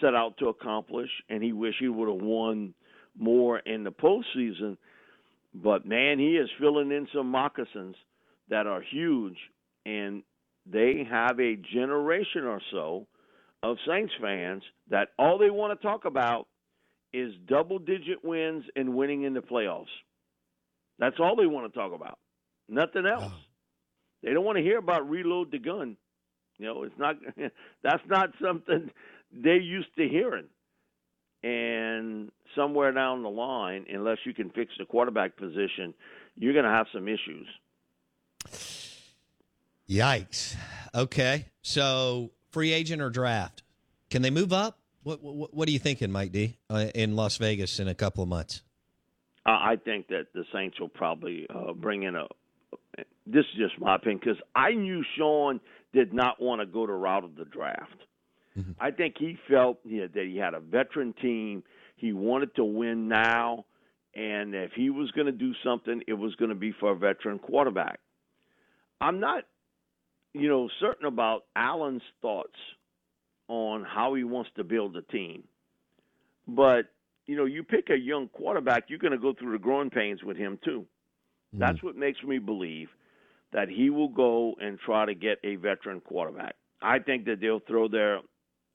set 0.00 0.14
out 0.14 0.36
to 0.38 0.48
accomplish, 0.48 1.10
and 1.28 1.42
he 1.42 1.52
wished 1.52 1.78
he 1.80 1.88
would 1.88 2.08
have 2.08 2.22
won 2.22 2.74
more 3.18 3.58
in 3.58 3.84
the 3.84 3.92
postseason. 3.92 4.76
But 5.54 5.86
man, 5.86 6.18
he 6.18 6.36
is 6.36 6.48
filling 6.58 6.90
in 6.90 7.06
some 7.14 7.30
moccasins 7.30 7.96
that 8.48 8.66
are 8.66 8.82
huge, 8.82 9.36
and 9.86 10.22
they 10.66 11.06
have 11.08 11.38
a 11.38 11.56
generation 11.56 12.44
or 12.44 12.60
so 12.72 13.06
of 13.62 13.76
Saints 13.86 14.12
fans 14.20 14.62
that 14.90 15.08
all 15.18 15.38
they 15.38 15.50
want 15.50 15.78
to 15.78 15.86
talk 15.86 16.04
about 16.04 16.46
is 17.14 17.32
double 17.46 17.78
digit 17.78 18.24
wins 18.24 18.64
and 18.74 18.94
winning 18.94 19.22
in 19.22 19.34
the 19.34 19.40
playoffs. 19.40 19.86
That's 20.98 21.16
all 21.20 21.36
they 21.36 21.46
want 21.46 21.72
to 21.72 21.78
talk 21.78 21.92
about. 21.94 22.18
Nothing 22.68 23.06
else. 23.06 23.24
Oh. 23.26 23.40
They 24.24 24.32
don't 24.32 24.44
want 24.44 24.58
to 24.58 24.64
hear 24.64 24.78
about 24.78 25.08
reload 25.08 25.52
the 25.52 25.58
gun. 25.58 25.96
You 26.58 26.66
know, 26.66 26.82
it's 26.82 26.98
not 26.98 27.16
that's 27.82 28.02
not 28.08 28.30
something 28.42 28.90
they're 29.32 29.60
used 29.60 29.94
to 29.96 30.08
hearing. 30.08 30.46
And 31.44 32.32
somewhere 32.56 32.90
down 32.90 33.22
the 33.22 33.28
line, 33.28 33.84
unless 33.92 34.18
you 34.24 34.34
can 34.34 34.50
fix 34.50 34.72
the 34.78 34.86
quarterback 34.86 35.36
position, 35.36 35.94
you're 36.36 36.54
going 36.54 36.64
to 36.64 36.70
have 36.70 36.86
some 36.92 37.06
issues. 37.06 37.46
Yikes. 39.88 40.56
Okay. 40.94 41.46
So, 41.60 42.30
free 42.50 42.72
agent 42.72 43.02
or 43.02 43.10
draft? 43.10 43.62
Can 44.08 44.22
they 44.22 44.30
move 44.30 44.54
up? 44.54 44.78
What 45.04 45.22
What, 45.22 45.54
what 45.54 45.68
are 45.68 45.70
you 45.70 45.78
thinking, 45.78 46.10
Mike 46.10 46.32
D, 46.32 46.56
uh, 46.68 46.86
in 46.94 47.14
Las 47.14 47.36
Vegas 47.36 47.78
in 47.78 47.88
a 47.88 47.94
couple 47.94 48.22
of 48.22 48.28
months? 48.28 48.62
I 49.46 49.76
think 49.76 50.08
that 50.08 50.28
the 50.34 50.44
Saints 50.52 50.80
will 50.80 50.88
probably 50.88 51.46
uh, 51.54 51.74
bring 51.74 52.02
in 52.02 52.16
a. 52.16 52.26
This 53.26 53.44
is 53.52 53.58
just 53.58 53.78
my 53.78 53.96
opinion 53.96 54.20
because 54.24 54.40
I 54.54 54.72
knew 54.72 55.04
Sean 55.16 55.60
did 55.92 56.12
not 56.12 56.40
want 56.40 56.60
to 56.60 56.66
go 56.66 56.86
the 56.86 56.92
route 56.92 57.24
of 57.24 57.36
the 57.36 57.44
draft. 57.44 57.96
Mm-hmm. 58.58 58.72
I 58.80 58.90
think 58.90 59.16
he 59.18 59.36
felt 59.48 59.82
that 59.84 60.10
he 60.14 60.36
had 60.36 60.54
a 60.54 60.60
veteran 60.60 61.14
team. 61.20 61.62
He 61.96 62.12
wanted 62.12 62.54
to 62.56 62.64
win 62.64 63.08
now, 63.08 63.66
and 64.14 64.54
if 64.54 64.72
he 64.72 64.90
was 64.90 65.10
going 65.10 65.26
to 65.26 65.32
do 65.32 65.52
something, 65.64 66.02
it 66.06 66.14
was 66.14 66.34
going 66.36 66.50
to 66.50 66.54
be 66.54 66.72
for 66.72 66.92
a 66.92 66.96
veteran 66.96 67.38
quarterback. 67.38 68.00
I'm 69.00 69.20
not, 69.20 69.44
you 70.32 70.48
know, 70.48 70.68
certain 70.80 71.06
about 71.06 71.44
Allen's 71.56 72.02
thoughts 72.22 72.56
on 73.48 73.84
how 73.84 74.14
he 74.14 74.24
wants 74.24 74.50
to 74.56 74.64
build 74.64 74.96
a 74.96 75.02
team, 75.02 75.44
but 76.46 76.86
you 77.26 77.36
know, 77.36 77.46
you 77.46 77.62
pick 77.62 77.88
a 77.90 77.96
young 77.96 78.28
quarterback, 78.28 78.84
you're 78.88 78.98
going 78.98 79.12
to 79.12 79.18
go 79.18 79.32
through 79.32 79.52
the 79.52 79.58
growing 79.58 79.90
pains 79.90 80.22
with 80.22 80.36
him 80.36 80.58
too. 80.64 80.80
Mm-hmm. 80.80 81.58
That's 81.58 81.82
what 81.82 81.96
makes 81.96 82.22
me 82.22 82.38
believe 82.38 82.88
that 83.52 83.68
he 83.68 83.88
will 83.88 84.08
go 84.08 84.54
and 84.60 84.78
try 84.78 85.06
to 85.06 85.14
get 85.14 85.38
a 85.44 85.56
veteran 85.56 86.00
quarterback. 86.00 86.56
I 86.82 86.98
think 86.98 87.24
that 87.26 87.40
they'll 87.40 87.60
throw 87.60 87.88
their 87.88 88.20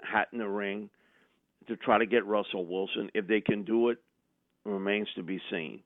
hat 0.01 0.29
in 0.31 0.39
the 0.39 0.47
ring 0.47 0.89
to 1.67 1.75
try 1.75 1.99
to 1.99 2.05
get 2.05 2.25
Russell 2.25 2.65
Wilson. 2.65 3.09
If 3.13 3.27
they 3.27 3.41
can 3.41 3.63
do 3.63 3.89
it, 3.89 3.99
remains 4.65 5.07
to 5.15 5.23
be 5.23 5.39
seen. 5.51 5.81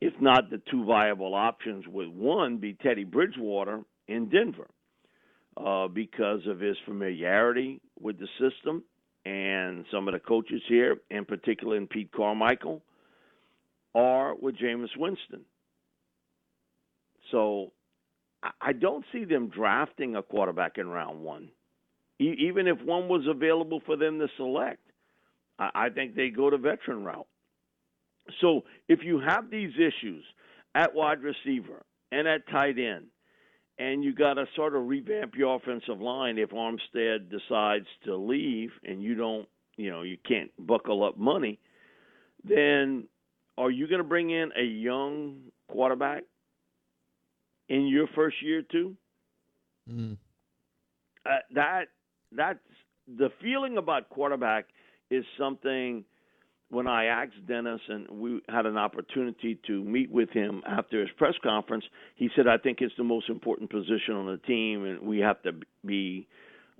If 0.00 0.14
not, 0.20 0.50
the 0.50 0.60
two 0.70 0.84
viable 0.84 1.34
options 1.34 1.86
would 1.86 2.14
one 2.14 2.58
be 2.58 2.74
Teddy 2.74 3.04
Bridgewater 3.04 3.82
in 4.08 4.28
Denver 4.28 4.68
uh, 5.56 5.88
because 5.88 6.40
of 6.46 6.60
his 6.60 6.76
familiarity 6.84 7.80
with 8.00 8.18
the 8.18 8.28
system 8.38 8.82
and 9.24 9.84
some 9.90 10.08
of 10.08 10.14
the 10.14 10.20
coaches 10.20 10.62
here, 10.68 10.96
in 11.10 11.24
particular 11.24 11.76
in 11.76 11.86
Pete 11.86 12.10
Carmichael, 12.12 12.82
or 13.94 14.34
with 14.34 14.56
Jameis 14.56 14.96
Winston. 14.96 15.42
So 17.30 17.72
I 18.60 18.72
don't 18.72 19.04
see 19.12 19.24
them 19.24 19.48
drafting 19.48 20.16
a 20.16 20.22
quarterback 20.22 20.76
in 20.76 20.88
round 20.88 21.22
one 21.22 21.48
even 22.18 22.66
if 22.66 22.80
one 22.82 23.08
was 23.08 23.26
available 23.28 23.80
for 23.86 23.96
them 23.96 24.18
to 24.18 24.28
select, 24.36 24.80
I 25.58 25.88
think 25.90 26.14
they 26.14 26.30
go 26.30 26.50
to 26.50 26.58
veteran 26.58 27.04
route. 27.04 27.26
So 28.40 28.62
if 28.88 29.00
you 29.02 29.20
have 29.20 29.50
these 29.50 29.72
issues, 29.74 30.24
at 30.74 30.94
wide 30.94 31.18
receiver 31.22 31.84
and 32.10 32.26
at 32.26 32.48
tight 32.48 32.78
end, 32.78 33.06
and 33.78 34.04
you 34.04 34.14
got 34.14 34.34
to 34.34 34.46
sort 34.54 34.76
of 34.76 34.86
revamp 34.86 35.34
your 35.34 35.56
offensive 35.56 36.00
line 36.00 36.38
if 36.38 36.50
Armstead 36.50 37.30
decides 37.30 37.86
to 38.04 38.16
leave 38.16 38.70
and 38.84 39.02
you 39.02 39.14
don't, 39.14 39.48
you 39.76 39.90
know, 39.90 40.02
you 40.02 40.16
can't 40.26 40.50
buckle 40.58 41.04
up 41.04 41.18
money, 41.18 41.58
then 42.44 43.04
are 43.58 43.70
you 43.70 43.88
going 43.88 43.98
to 43.98 44.08
bring 44.08 44.30
in 44.30 44.50
a 44.56 44.62
young 44.62 45.38
quarterback 45.68 46.24
in 47.68 47.86
your 47.86 48.06
first 48.14 48.36
year 48.42 48.62
too? 48.62 48.96
Mm. 49.90 50.16
Uh, 51.26 51.38
that 51.54 51.84
that's 52.32 52.58
the 53.18 53.30
feeling 53.42 53.78
about 53.78 54.08
quarterback 54.08 54.66
is 55.10 55.24
something 55.38 56.04
when 56.70 56.86
I 56.86 57.06
asked 57.06 57.46
Dennis 57.46 57.80
and 57.88 58.08
we 58.10 58.40
had 58.48 58.66
an 58.66 58.76
opportunity 58.76 59.58
to 59.66 59.84
meet 59.84 60.10
with 60.10 60.30
him 60.30 60.62
after 60.66 61.00
his 61.00 61.10
press 61.16 61.34
conference, 61.42 61.84
he 62.16 62.28
said, 62.34 62.46
I 62.46 62.58
think 62.58 62.78
it's 62.80 62.94
the 62.96 63.04
most 63.04 63.28
important 63.28 63.70
position 63.70 64.14
on 64.14 64.26
the 64.26 64.38
team, 64.38 64.84
and 64.84 65.02
we 65.02 65.18
have 65.18 65.42
to 65.42 65.52
be 65.84 66.26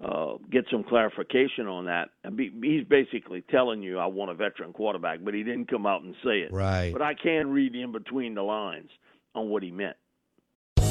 uh, 0.03 0.35
get 0.51 0.65
some 0.71 0.83
clarification 0.83 1.69
on 1.69 1.85
that. 1.87 2.11
And 2.25 2.37
be, 2.37 2.51
he's 2.63 2.85
basically 2.85 3.45
telling 3.51 3.83
you, 3.83 3.99
I 3.99 4.07
want 4.07 4.31
a 4.31 4.35
veteran 4.35 4.73
quarterback, 4.73 5.21
but 5.23 5.35
he 5.35 5.43
didn't 5.43 5.67
come 5.67 5.87
out 5.87 6.03
and 6.03 6.15
say 6.25 6.41
it. 6.41 6.53
Right. 6.53 6.93
But 6.93 7.03
I 7.03 7.15
can 7.15 7.51
read 7.51 7.77
in 7.77 7.93
between 7.93 8.35
the 8.35 8.43
lines 8.43 8.91
on 9.35 9.49
what 9.49 9.63
he 9.63 9.71
meant. 9.71 9.97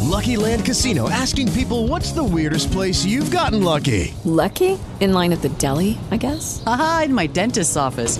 Lucky 0.03 0.37
Land 0.37 0.63
Casino 0.63 1.09
asking 1.09 1.51
people 1.53 1.87
what's 1.87 2.11
the 2.11 2.23
weirdest 2.23 2.71
place 2.71 3.03
you've 3.03 3.31
gotten 3.31 3.63
lucky? 3.63 4.13
Lucky? 4.25 4.77
In 4.99 5.11
line 5.11 5.33
at 5.33 5.41
the 5.41 5.49
deli, 5.49 5.97
I 6.11 6.17
guess? 6.17 6.61
Aha, 6.65 7.03
in 7.05 7.13
my 7.13 7.25
dentist's 7.27 7.75
office. 7.75 8.19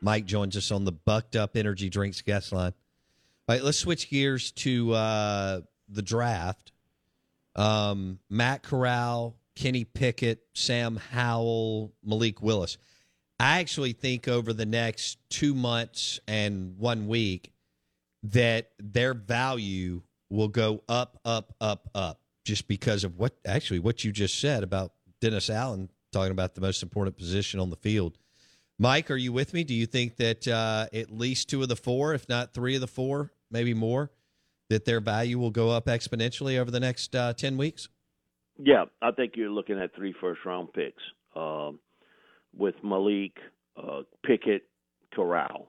Mike 0.00 0.24
joins 0.24 0.56
us 0.56 0.70
on 0.70 0.84
the 0.84 0.92
Bucked 0.92 1.36
Up 1.36 1.56
Energy 1.56 1.88
Drinks 1.88 2.22
guest 2.22 2.52
line. 2.52 2.72
All 3.48 3.56
right, 3.56 3.64
let's 3.64 3.78
switch 3.78 4.08
gears 4.10 4.52
to 4.52 4.92
uh, 4.92 5.60
the 5.88 6.02
draft. 6.02 6.72
Um, 7.56 8.18
Matt 8.28 8.62
Corral, 8.62 9.36
Kenny 9.56 9.84
Pickett, 9.84 10.40
Sam 10.54 10.96
Howell, 10.96 11.92
Malik 12.04 12.40
Willis. 12.42 12.78
I 13.38 13.60
actually 13.60 13.92
think 13.92 14.28
over 14.28 14.52
the 14.52 14.66
next 14.66 15.18
two 15.30 15.54
months 15.54 16.20
and 16.28 16.78
one 16.78 17.08
week 17.08 17.52
that 18.22 18.70
their 18.78 19.14
value 19.14 20.02
will 20.28 20.48
go 20.48 20.82
up, 20.88 21.18
up, 21.24 21.54
up, 21.60 21.88
up 21.94 22.20
just 22.44 22.68
because 22.68 23.04
of 23.04 23.18
what 23.18 23.34
actually 23.46 23.78
what 23.78 24.04
you 24.04 24.12
just 24.12 24.40
said 24.40 24.62
about 24.62 24.92
Dennis 25.20 25.50
Allen 25.50 25.90
talking 26.12 26.32
about 26.32 26.54
the 26.54 26.60
most 26.60 26.82
important 26.82 27.16
position 27.16 27.60
on 27.60 27.70
the 27.70 27.76
field. 27.76 28.18
Mike, 28.82 29.10
are 29.10 29.16
you 29.16 29.30
with 29.30 29.52
me? 29.52 29.62
Do 29.62 29.74
you 29.74 29.84
think 29.84 30.16
that 30.16 30.48
uh, 30.48 30.86
at 30.94 31.10
least 31.10 31.50
two 31.50 31.60
of 31.60 31.68
the 31.68 31.76
four, 31.76 32.14
if 32.14 32.26
not 32.30 32.54
three 32.54 32.76
of 32.76 32.80
the 32.80 32.86
four, 32.86 33.30
maybe 33.50 33.74
more, 33.74 34.10
that 34.70 34.86
their 34.86 35.00
value 35.00 35.38
will 35.38 35.50
go 35.50 35.68
up 35.68 35.84
exponentially 35.84 36.58
over 36.58 36.70
the 36.70 36.80
next 36.80 37.14
uh, 37.14 37.34
10 37.34 37.58
weeks? 37.58 37.90
Yeah, 38.58 38.86
I 39.02 39.10
think 39.10 39.34
you're 39.36 39.50
looking 39.50 39.78
at 39.78 39.94
three 39.94 40.14
first 40.18 40.40
round 40.46 40.72
picks 40.72 41.02
uh, 41.36 41.72
with 42.56 42.74
Malik, 42.82 43.36
uh, 43.76 44.00
Pickett, 44.24 44.62
Corral. 45.12 45.68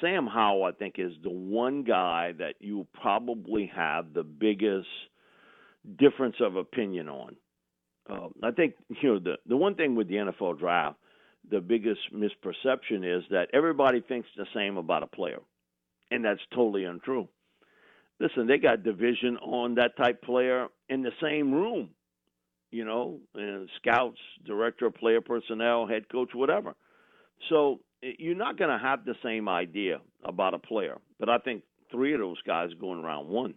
Sam 0.00 0.28
Howell, 0.28 0.62
I 0.62 0.70
think, 0.70 0.96
is 0.98 1.10
the 1.24 1.30
one 1.30 1.82
guy 1.82 2.30
that 2.38 2.54
you 2.60 2.86
probably 3.02 3.68
have 3.74 4.14
the 4.14 4.22
biggest 4.22 4.86
difference 5.98 6.36
of 6.40 6.54
opinion 6.54 7.08
on. 7.08 7.34
Uh, 8.08 8.28
I 8.44 8.52
think 8.52 8.74
you 9.02 9.14
know 9.14 9.18
the 9.18 9.34
the 9.46 9.56
one 9.56 9.74
thing 9.74 9.96
with 9.96 10.08
the 10.08 10.14
NFL 10.14 10.58
draft, 10.58 10.96
the 11.48 11.60
biggest 11.60 12.00
misperception 12.14 13.18
is 13.18 13.24
that 13.30 13.48
everybody 13.52 14.00
thinks 14.00 14.28
the 14.36 14.46
same 14.54 14.76
about 14.76 15.02
a 15.02 15.06
player, 15.06 15.40
and 16.10 16.24
that's 16.24 16.40
totally 16.54 16.84
untrue. 16.84 17.28
Listen, 18.20 18.46
they 18.46 18.58
got 18.58 18.82
division 18.82 19.38
on 19.38 19.76
that 19.76 19.96
type 19.96 20.22
player 20.22 20.68
in 20.90 21.02
the 21.02 21.12
same 21.22 21.52
room, 21.52 21.90
you 22.70 22.84
know, 22.84 23.18
scouts, 23.78 24.18
director 24.44 24.86
of 24.86 24.94
player 24.94 25.22
personnel, 25.22 25.86
head 25.86 26.08
coach, 26.10 26.30
whatever. 26.34 26.74
So 27.48 27.80
eh, 28.02 28.12
you're 28.18 28.36
not 28.36 28.58
going 28.58 28.70
to 28.70 28.78
have 28.78 29.04
the 29.04 29.14
same 29.24 29.48
idea 29.48 30.00
about 30.22 30.52
a 30.52 30.58
player. 30.58 30.98
But 31.18 31.30
I 31.30 31.38
think 31.38 31.62
three 31.90 32.12
of 32.12 32.20
those 32.20 32.40
guys 32.46 32.68
going 32.78 33.02
around 33.02 33.28
one. 33.28 33.54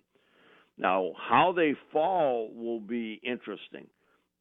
Now, 0.77 1.11
how 1.17 1.53
they 1.55 1.75
fall 1.91 2.49
will 2.53 2.79
be 2.79 3.19
interesting. 3.21 3.87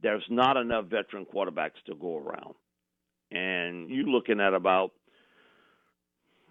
There's 0.03 0.25
not 0.31 0.57
enough 0.57 0.87
veteran 0.87 1.27
quarterbacks 1.27 1.83
to 1.87 1.95
go 1.95 2.17
around. 2.17 2.55
And 3.33 3.89
you're 3.89 4.07
looking 4.07 4.41
at 4.41 4.55
about 4.55 4.93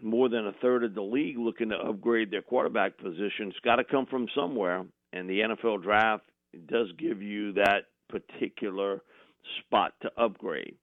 more 0.02 0.30
than 0.30 0.48
a 0.48 0.54
third 0.62 0.84
of 0.84 0.96
the 0.96 1.02
league 1.02 1.38
looking 1.38 1.70
to 1.70 1.76
upgrade 1.76 2.32
their 2.32 2.41
quarterback 2.41 2.98
position. 2.98 3.50
It's 3.50 3.60
got 3.63 3.76
to 3.76 3.84
come 3.84 4.06
from 4.08 4.28
somewhere. 4.36 4.84
And 5.13 5.30
the 5.30 5.39
NFL 5.39 5.84
draft 5.84 6.24
does 6.67 6.88
give 6.98 7.22
you 7.22 7.54
that 7.54 7.86
particular 8.10 9.02
spot 9.60 9.94
to 10.02 10.12
upgrade. 10.17 10.76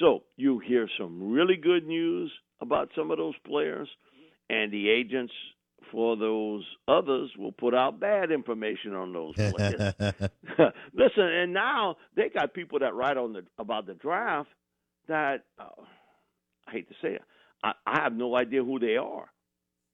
So 0.00 0.24
you 0.36 0.58
hear 0.58 0.88
some 0.98 1.30
really 1.30 1.56
good 1.56 1.86
news 1.86 2.32
about 2.60 2.90
some 2.96 3.10
of 3.10 3.18
those 3.18 3.34
players, 3.46 3.88
and 4.50 4.72
the 4.72 4.88
agents 4.88 5.32
for 5.92 6.16
those 6.16 6.64
others 6.88 7.30
will 7.38 7.52
put 7.52 7.74
out 7.74 8.00
bad 8.00 8.32
information 8.32 8.94
on 8.94 9.12
those 9.12 9.34
players. 9.34 9.94
Listen, 10.94 11.24
and 11.24 11.52
now 11.52 11.96
they 12.16 12.28
got 12.28 12.54
people 12.54 12.80
that 12.80 12.94
write 12.94 13.16
on 13.16 13.34
the 13.34 13.44
about 13.58 13.86
the 13.86 13.94
draft 13.94 14.48
that 15.08 15.44
uh, 15.58 15.82
I 16.66 16.72
hate 16.72 16.88
to 16.88 16.94
say 17.02 17.14
it, 17.14 17.22
I, 17.62 17.72
I 17.86 18.02
have 18.02 18.14
no 18.14 18.34
idea 18.36 18.64
who 18.64 18.78
they 18.78 18.96
are. 18.96 19.28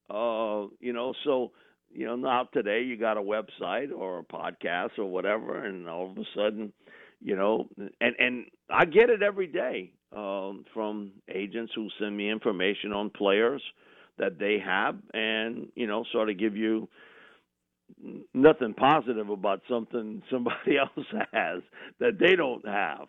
Uh, 0.09 0.67
you 0.79 0.93
know, 0.93 1.13
so 1.23 1.51
you 1.91 2.05
know 2.05 2.15
now 2.15 2.47
today 2.53 2.81
you 2.83 2.97
got 2.97 3.17
a 3.17 3.21
website 3.21 3.91
or 3.95 4.19
a 4.19 4.23
podcast 4.23 4.97
or 4.97 5.05
whatever, 5.05 5.65
and 5.65 5.87
all 5.87 6.11
of 6.11 6.17
a 6.17 6.25
sudden, 6.35 6.73
you 7.21 7.35
know, 7.35 7.67
and 7.77 8.15
and 8.19 8.45
I 8.69 8.85
get 8.85 9.09
it 9.09 9.21
every 9.23 9.47
day 9.47 9.93
um, 10.15 10.65
from 10.73 11.11
agents 11.33 11.71
who 11.75 11.87
send 11.99 12.15
me 12.15 12.29
information 12.29 12.91
on 12.91 13.09
players 13.09 13.61
that 14.17 14.37
they 14.37 14.59
have 14.63 14.95
and 15.13 15.67
you 15.75 15.87
know 15.87 16.03
sort 16.11 16.29
of 16.29 16.37
give 16.37 16.55
you 16.55 16.87
nothing 18.33 18.73
positive 18.73 19.29
about 19.29 19.61
something 19.69 20.21
somebody 20.31 20.77
else 20.77 21.07
has 21.33 21.61
that 21.99 22.19
they 22.19 22.35
don't 22.35 22.65
have 22.67 23.07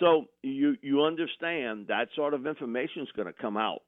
so 0.00 0.26
you 0.42 0.76
you 0.82 1.02
understand 1.02 1.86
that 1.88 2.08
sort 2.14 2.34
of 2.34 2.46
information 2.46 3.02
is 3.02 3.08
going 3.16 3.26
to 3.26 3.32
come 3.32 3.56
out 3.56 3.82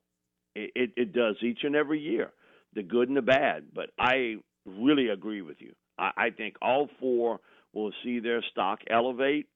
it, 0.55 0.71
it 0.75 0.91
it 0.97 1.13
does 1.13 1.37
each 1.43 1.61
and 1.63 1.77
every 1.77 2.01
year 2.01 2.31
the 2.75 2.83
good 2.83 3.09
and 3.09 3.17
the 3.17 3.23
bad 3.23 3.67
but 3.75 3.91
i 3.99 4.37
really 4.67 5.09
agree 5.09 5.43
with 5.43 5.57
you 5.61 5.73
i, 5.99 6.11
I 6.17 6.31
think 6.31 6.57
all 6.63 6.89
four 7.01 7.41
will 7.73 7.93
see 8.03 8.21
their 8.21 8.43
stock 8.51 8.81
elevate 8.91 9.47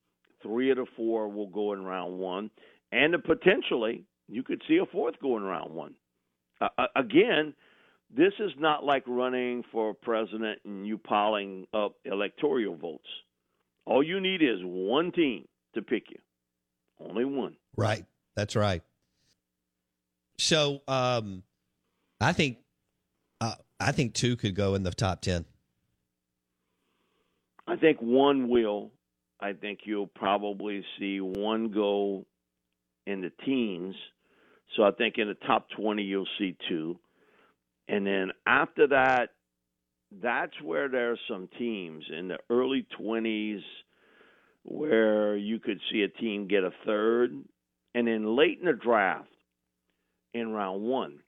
three 0.43 0.71
of 0.71 0.77
the 0.77 0.87
four 0.97 1.29
will 1.29 1.49
go 1.49 1.73
in 1.73 1.85
round 1.85 2.19
one 2.19 2.51
and 2.91 3.15
potentially 3.25 4.05
you 4.29 4.43
could 4.43 4.63
see 4.69 4.79
a 4.79 4.87
fourth 4.87 5.19
going 5.21 5.45
round 5.45 5.75
one 5.75 5.95
uh, 6.63 6.87
again, 6.97 7.55
this 8.15 8.33
is 8.39 8.53
not 8.59 8.85
like 8.85 9.05
running 9.07 9.65
for 9.73 9.95
president 9.95 10.61
and 10.65 10.87
you 10.87 10.99
piling 10.99 11.67
up 11.73 11.95
electoral 12.05 12.77
votes. 12.77 13.09
All 13.87 14.03
you 14.03 14.21
need 14.21 14.43
is 14.43 14.59
one 14.63 15.13
team 15.13 15.47
to 15.75 15.83
pick 15.83 16.05
you. 16.11 16.19
Only 17.09 17.25
one. 17.25 17.57
Right. 17.77 18.05
That's 18.35 18.57
right. 18.57 18.83
So, 20.39 20.83
um, 20.89 21.43
I 22.21 22.33
think, 22.33 22.59
uh, 23.41 23.55
I 23.79 23.93
think 23.93 24.15
two 24.15 24.37
could 24.37 24.55
go 24.55 24.75
in 24.75 24.83
the 24.83 24.91
top 24.91 25.21
ten. 25.21 25.45
I 27.67 27.77
think 27.77 27.99
one 28.01 28.49
will. 28.49 28.91
I 29.41 29.53
think 29.53 29.81
you'll 29.85 30.07
probably 30.07 30.85
see 30.99 31.21
one 31.21 31.71
go 31.71 32.27
in 33.07 33.21
the 33.21 33.33
teens 33.45 33.95
so 34.77 34.85
I 34.85 34.91
think 34.93 35.19
in 35.19 35.29
the 35.29 35.47
top 35.47 35.69
20, 35.77 36.03
you'll 36.03 36.27
see 36.39 36.57
two. 36.69 36.99
And 37.89 38.07
then 38.07 38.31
after 38.47 38.87
that, 38.89 39.31
that's 40.23 40.53
where 40.63 40.89
there 40.89 41.13
are 41.13 41.19
some 41.29 41.49
teams 41.59 42.05
in 42.17 42.29
the 42.29 42.39
early 42.51 42.87
20s 43.01 43.61
where 44.65 45.37
you 45.37 45.59
could 45.59 45.81
see 45.91 46.03
a 46.03 46.09
team 46.09 46.47
get 46.49 46.65
a 46.65 46.71
third. 46.87 47.33
And 47.95 48.07
then 48.07 48.37
late 48.37 48.59
in 48.61 48.67
the 48.67 48.73
draft, 48.73 49.29
in 50.35 50.53
round 50.53 50.83
one, 50.83 51.19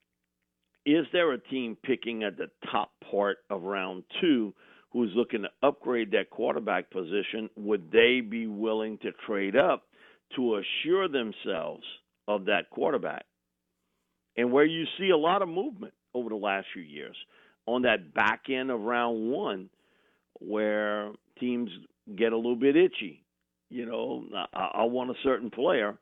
is 0.87 1.07
there 1.13 1.33
a 1.33 1.39
team 1.39 1.77
picking 1.83 2.23
at 2.23 2.37
the 2.37 2.51
top 2.71 2.93
part 3.11 3.39
of 3.51 3.63
round 3.63 4.05
two 4.21 4.55
who's 4.91 5.11
looking 5.15 5.43
to 5.43 5.67
upgrade 5.67 6.11
that 6.13 6.31
quarterback 6.31 6.91
position? 6.91 7.51
Would 7.57 7.91
they 7.91 8.21
be 8.21 8.47
willing 8.47 8.99
to 8.99 9.13
trade 9.27 9.57
up 9.57 9.85
to 10.37 10.57
assure 10.57 11.09
themselves 11.09 11.85
of 12.29 12.47
that 12.47 12.71
quarterback? 12.71 13.25
And 14.37 14.53
where 14.53 14.65
you 14.65 14.85
see 14.99 15.11
a 15.11 15.17
lot 15.17 15.43
of 15.43 15.49
movement 15.49 15.95
over 16.15 16.29
the 16.29 16.37
last 16.37 16.67
few 16.73 16.83
years 16.83 17.17
on 17.67 17.83
that 17.83 18.15
back 18.15 18.45
end 18.49 18.71
of 18.71 18.81
round 18.81 19.31
one, 19.31 19.71
where 20.41 21.13
teams 21.41 21.71
get 22.17 22.33
a 22.33 22.37
little 22.37 22.57
bit 22.57 22.77
itchy. 22.77 23.24
You 23.75 23.87
know, 23.87 24.25
I, 24.55 24.71
I 24.75 24.85
want 24.85 25.11
a 25.11 25.15
certain 25.25 25.51
player, 25.51 25.99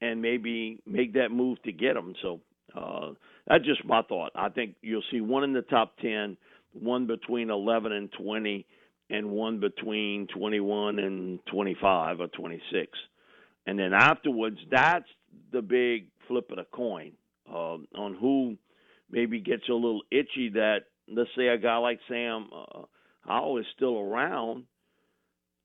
and 0.00 0.22
maybe 0.22 0.80
make 0.86 1.14
that 1.14 1.30
move 1.30 1.60
to 1.64 1.72
get 1.72 1.96
him. 1.96 2.14
So 2.22 2.40
uh, 2.76 3.10
that's 3.48 3.64
just 3.64 3.84
my 3.84 4.02
thought. 4.02 4.30
I 4.36 4.48
think 4.50 4.76
you'll 4.82 5.02
see 5.10 5.20
one 5.20 5.42
in 5.42 5.52
the 5.52 5.62
top 5.62 5.96
10, 6.00 6.36
one 6.74 7.08
between 7.08 7.50
11 7.50 7.90
and 7.90 8.08
20, 8.12 8.64
and 9.10 9.30
one 9.30 9.58
between 9.58 10.28
21 10.28 11.00
and 11.00 11.40
25 11.50 12.20
or 12.20 12.28
26. 12.28 12.86
And 13.66 13.76
then 13.76 13.92
afterwards, 13.92 14.58
that's 14.70 15.08
the 15.52 15.60
big 15.60 16.06
flip 16.28 16.50
of 16.50 16.58
the 16.58 16.66
coin 16.72 17.12
uh, 17.50 17.78
on 17.96 18.16
who 18.20 18.56
maybe 19.10 19.40
gets 19.40 19.68
a 19.68 19.72
little 19.74 20.02
itchy 20.12 20.50
that, 20.50 20.82
let's 21.08 21.30
say, 21.36 21.48
a 21.48 21.58
guy 21.58 21.78
like 21.78 21.98
Sam 22.08 22.48
uh, 22.54 22.82
Howell 23.26 23.58
is 23.58 23.66
still 23.74 23.98
around. 23.98 24.64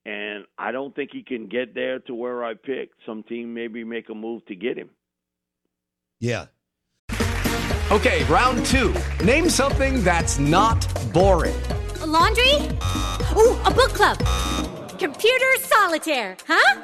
And 0.05 0.45
I 0.57 0.71
don't 0.71 0.93
think 0.95 1.11
he 1.13 1.23
can 1.23 1.47
get 1.47 1.73
there 1.73 1.99
to 1.99 2.13
where 2.13 2.43
I 2.43 2.53
picked. 2.55 2.95
Some 3.05 3.23
team 3.23 3.53
maybe 3.53 3.83
make 3.83 4.09
a 4.09 4.15
move 4.15 4.45
to 4.47 4.55
get 4.55 4.77
him. 4.77 4.89
Yeah, 6.19 6.47
Okay, 7.93 8.23
round 8.23 8.65
two. 8.65 8.91
Name 9.23 9.47
something 9.47 10.03
that's 10.03 10.39
not 10.39 10.81
boring. 11.13 11.53
A 12.01 12.07
laundry? 12.07 12.55
Ooh, 13.35 13.55
a 13.61 13.69
book 13.69 13.93
club. 13.93 14.17
Computer 14.97 15.53
solitaire, 15.59 16.35
huh? 16.47 16.81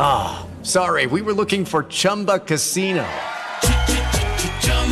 Ah, 0.00 0.44
oh, 0.44 0.64
sorry, 0.64 1.06
we 1.06 1.22
were 1.22 1.32
looking 1.32 1.64
for 1.64 1.84
Chumba 1.84 2.40
Casino. 2.40 3.06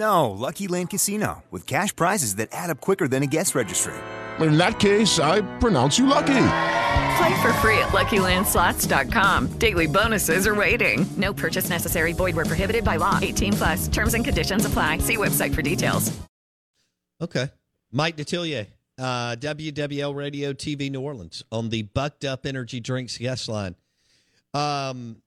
No, 0.00 0.30
Lucky 0.30 0.66
Land 0.66 0.88
Casino, 0.88 1.42
with 1.50 1.66
cash 1.66 1.94
prizes 1.94 2.36
that 2.36 2.48
add 2.52 2.70
up 2.70 2.80
quicker 2.80 3.06
than 3.06 3.22
a 3.22 3.26
guest 3.26 3.54
registry. 3.54 3.92
In 4.40 4.56
that 4.56 4.78
case, 4.78 5.18
I 5.18 5.42
pronounce 5.58 5.98
you 5.98 6.06
lucky. 6.06 6.46
Play 7.18 7.42
for 7.42 7.52
free 7.60 7.78
at 7.78 7.90
LuckyLandSlots.com. 7.90 9.48
Daily 9.58 9.86
bonuses 9.86 10.46
are 10.46 10.54
waiting. 10.54 11.04
No 11.18 11.34
purchase 11.34 11.68
necessary. 11.68 12.14
Void 12.14 12.34
where 12.34 12.46
prohibited 12.46 12.82
by 12.82 12.96
law. 12.96 13.18
18 13.20 13.52
plus. 13.52 13.88
Terms 13.88 14.14
and 14.14 14.24
conditions 14.24 14.64
apply. 14.64 14.98
See 14.98 15.18
website 15.18 15.54
for 15.54 15.60
details. 15.60 16.10
Okay, 17.20 17.50
Mike 17.92 18.16
Detillier, 18.16 18.68
uh, 18.96 19.36
WWL 19.36 20.14
Radio 20.14 20.54
TV 20.54 20.90
New 20.90 21.02
Orleans 21.02 21.44
on 21.52 21.68
the 21.68 21.82
Bucked 21.82 22.24
Up 22.24 22.46
Energy 22.46 22.80
Drinks 22.80 23.18
guest 23.18 23.46
line. 23.46 23.74
Um, 24.54 25.20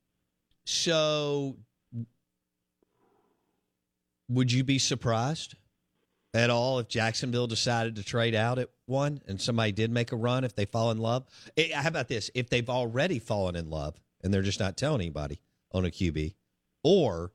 so 0.66 1.58
would 4.36 4.52
you 4.52 4.64
be 4.64 4.80
surprised 4.80 5.56
at 6.34 6.50
all 6.50 6.80
if 6.80 6.88
Jacksonville 6.88 7.48
decided 7.48 7.96
to 7.96 8.04
trade 8.04 8.36
out 8.36 8.58
at 8.60 8.70
one 8.86 9.22
and 9.28 9.40
somebody 9.40 9.72
did 9.72 9.92
make 9.92 10.12
a 10.12 10.16
run 10.16 10.44
if 10.44 10.56
they 10.56 10.66
fall 10.66 10.92
in 10.92 10.98
love? 10.98 11.26
Eh, 11.58 11.70
how 11.74 11.88
about 11.88 12.08
this? 12.08 12.32
If 12.34 12.50
they've 12.50 12.70
already 12.70 13.20
fallen 13.20 13.56
in 13.56 13.70
love 13.70 14.00
and 14.24 14.34
they're 14.34 14.42
just 14.42 14.60
not 14.60 14.78
telling 14.78 15.02
anybody 15.02 15.40
on 15.72 15.86
a 15.86 15.90
QB, 15.90 16.36
or 16.84 17.32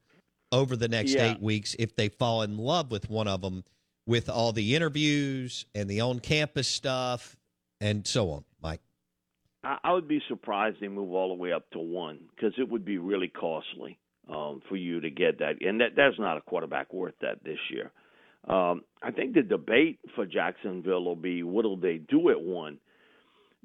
over 0.52 0.76
the 0.76 0.88
next 0.88 1.12
Yeah. 1.14 1.32
eight 1.32 1.40
weeks, 1.40 1.74
if 1.78 1.94
they 1.96 2.08
fall 2.08 2.42
in 2.42 2.56
love 2.56 2.90
with 2.90 3.10
one 3.10 3.28
of 3.28 3.40
them 3.40 3.64
with 4.06 4.28
all 4.28 4.52
the 4.52 4.74
interviews 4.74 5.66
and 5.74 5.88
the 5.90 6.00
on 6.00 6.20
campus 6.20 6.68
stuff 6.68 7.36
and 7.80 8.06
so 8.06 8.30
on, 8.30 8.44
Mike. 8.62 8.80
I, 9.64 9.78
I 9.84 9.92
would 9.92 10.08
be 10.08 10.22
surprised 10.28 10.78
they 10.80 10.88
move 10.88 11.12
all 11.12 11.28
the 11.28 11.34
way 11.34 11.52
up 11.52 11.68
to 11.70 11.78
one 11.78 12.20
because 12.34 12.54
it 12.58 12.68
would 12.68 12.84
be 12.84 12.98
really 12.98 13.28
costly 13.28 13.98
um, 14.28 14.62
for 14.68 14.76
you 14.76 15.00
to 15.00 15.10
get 15.10 15.38
that, 15.38 15.60
and 15.60 15.80
that 15.80 15.90
that's 15.96 16.18
not 16.18 16.36
a 16.36 16.42
quarterback 16.42 16.92
worth 16.92 17.14
that 17.20 17.42
this 17.44 17.58
year. 17.70 17.90
Um, 18.46 18.82
I 19.02 19.10
think 19.10 19.34
the 19.34 19.42
debate 19.42 19.98
for 20.14 20.24
Jacksonville 20.24 21.04
will 21.04 21.16
be 21.16 21.42
what'll 21.42 21.76
they 21.76 21.98
do 21.98 22.30
at 22.30 22.40
one, 22.40 22.78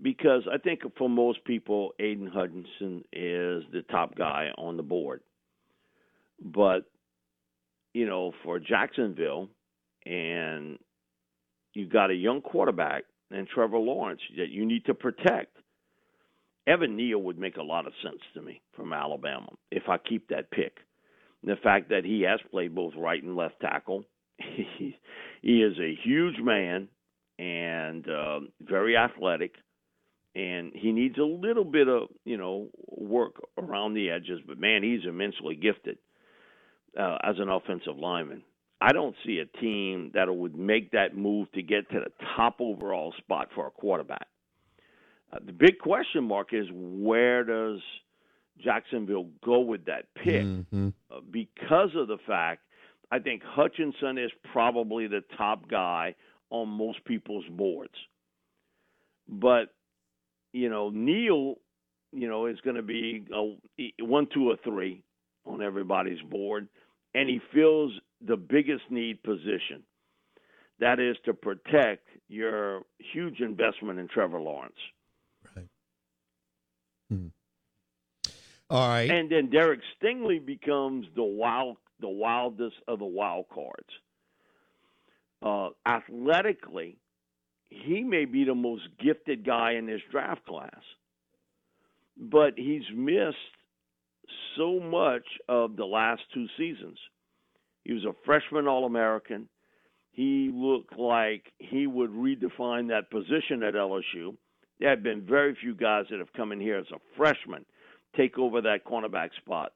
because 0.01 0.43
I 0.51 0.57
think 0.57 0.81
for 0.97 1.09
most 1.09 1.43
people, 1.45 1.93
Aidan 1.99 2.27
Hutchinson 2.27 3.03
is 3.13 3.63
the 3.71 3.83
top 3.89 4.15
guy 4.15 4.49
on 4.57 4.77
the 4.77 4.83
board, 4.83 5.21
but 6.43 6.85
you 7.93 8.05
know 8.05 8.33
for 8.43 8.59
Jacksonville, 8.59 9.49
and 10.05 10.77
you 11.73 11.87
got 11.87 12.11
a 12.11 12.15
young 12.15 12.41
quarterback 12.41 13.03
and 13.31 13.47
Trevor 13.47 13.79
Lawrence 13.79 14.21
that 14.37 14.49
you 14.49 14.65
need 14.65 14.85
to 14.85 14.93
protect. 14.93 15.57
Evan 16.65 16.95
Neal 16.95 17.21
would 17.21 17.37
make 17.37 17.57
a 17.57 17.63
lot 17.63 17.87
of 17.87 17.93
sense 18.03 18.21
to 18.33 18.41
me 18.41 18.61
from 18.75 18.93
Alabama 18.93 19.49
if 19.71 19.83
I 19.89 19.97
keep 19.97 20.29
that 20.29 20.51
pick. 20.51 20.77
And 21.41 21.51
the 21.51 21.61
fact 21.61 21.89
that 21.89 22.05
he 22.05 22.21
has 22.21 22.39
played 22.51 22.73
both 22.73 22.93
right 22.97 23.21
and 23.21 23.35
left 23.35 23.59
tackle, 23.59 24.05
he, 24.37 24.97
he 25.41 25.61
is 25.61 25.77
a 25.77 25.97
huge 26.03 26.39
man 26.39 26.87
and 27.37 28.07
uh, 28.07 28.39
very 28.61 28.95
athletic, 28.95 29.55
and 30.35 30.71
he 30.73 30.91
needs 30.91 31.17
a 31.17 31.23
little 31.23 31.65
bit 31.65 31.87
of 31.87 32.03
you 32.25 32.37
know 32.37 32.69
work 32.87 33.35
around 33.57 33.93
the 33.93 34.09
edges. 34.09 34.39
But 34.47 34.59
man, 34.59 34.83
he's 34.83 35.07
immensely 35.07 35.55
gifted 35.55 35.97
uh, 36.97 37.17
as 37.23 37.35
an 37.39 37.49
offensive 37.49 37.97
lineman. 37.97 38.43
I 38.79 38.91
don't 38.91 39.15
see 39.25 39.39
a 39.39 39.57
team 39.59 40.11
that 40.13 40.33
would 40.33 40.57
make 40.57 40.91
that 40.91 41.15
move 41.15 41.51
to 41.53 41.61
get 41.61 41.89
to 41.91 41.99
the 42.01 42.25
top 42.35 42.57
overall 42.59 43.13
spot 43.17 43.49
for 43.55 43.67
a 43.67 43.71
quarterback. 43.71 44.27
Uh, 45.33 45.39
the 45.45 45.51
big 45.51 45.79
question 45.79 46.23
mark 46.23 46.53
is 46.53 46.65
where 46.71 47.43
does 47.43 47.79
Jacksonville 48.63 49.29
go 49.43 49.59
with 49.61 49.85
that 49.85 50.05
pick? 50.15 50.43
Mm-hmm. 50.43 50.89
Uh, 51.11 51.19
because 51.31 51.89
of 51.95 52.07
the 52.07 52.17
fact 52.27 52.61
I 53.11 53.19
think 53.19 53.43
Hutchinson 53.45 54.17
is 54.17 54.31
probably 54.51 55.07
the 55.07 55.23
top 55.37 55.69
guy 55.69 56.15
on 56.49 56.67
most 56.69 57.03
people's 57.05 57.45
boards. 57.51 57.93
But 59.27 59.73
you 60.51 60.69
know, 60.69 60.89
Neal, 60.89 61.55
you 62.11 62.27
know, 62.27 62.45
is 62.45 62.59
going 62.61 62.75
to 62.75 62.83
be 62.83 63.25
a 63.33 64.03
one, 64.03 64.27
two, 64.33 64.49
or 64.49 64.57
three 64.63 65.03
on 65.45 65.61
everybody's 65.61 66.21
board, 66.29 66.67
and 67.13 67.29
he 67.29 67.39
fills 67.53 67.91
the 68.25 68.37
biggest 68.37 68.83
need 68.89 69.21
position. 69.23 69.83
That 70.79 70.99
is 70.99 71.15
to 71.25 71.33
protect 71.33 72.07
your 72.27 72.81
huge 72.97 73.39
investment 73.39 73.99
in 73.99 74.07
Trevor 74.07 74.39
Lawrence. 74.39 74.73
All 78.69 78.87
right. 78.87 79.09
And 79.09 79.29
then 79.29 79.49
Derek 79.49 79.81
Stingley 79.95 80.43
becomes 80.43 81.05
the 81.15 81.23
wild, 81.23 81.77
the 81.99 82.09
wildest 82.09 82.75
of 82.87 82.99
the 82.99 83.05
wild 83.05 83.45
cards. 83.53 83.89
Uh, 85.41 85.69
athletically, 85.85 86.97
he 87.69 88.03
may 88.03 88.25
be 88.25 88.45
the 88.45 88.55
most 88.55 88.83
gifted 89.03 89.45
guy 89.45 89.73
in 89.73 89.85
this 89.85 90.01
draft 90.11 90.45
class, 90.45 90.81
but 92.17 92.53
he's 92.55 92.83
missed 92.95 93.37
so 94.57 94.79
much 94.79 95.25
of 95.49 95.75
the 95.75 95.85
last 95.85 96.21
two 96.33 96.47
seasons. 96.57 96.97
He 97.83 97.93
was 97.93 98.05
a 98.05 98.13
freshman 98.25 98.67
All 98.67 98.85
American. 98.85 99.49
He 100.11 100.51
looked 100.53 100.97
like 100.97 101.51
he 101.57 101.87
would 101.87 102.11
redefine 102.11 102.89
that 102.89 103.09
position 103.09 103.63
at 103.63 103.73
LSU. 103.73 104.35
There 104.79 104.89
have 104.89 105.03
been 105.03 105.21
very 105.21 105.55
few 105.59 105.75
guys 105.75 106.05
that 106.09 106.19
have 106.19 106.33
come 106.33 106.51
in 106.51 106.59
here 106.59 106.77
as 106.77 106.91
a 106.91 106.99
freshman 107.15 107.65
take 108.15 108.37
over 108.37 108.61
that 108.61 108.85
cornerback 108.85 109.29
spot, 109.37 109.73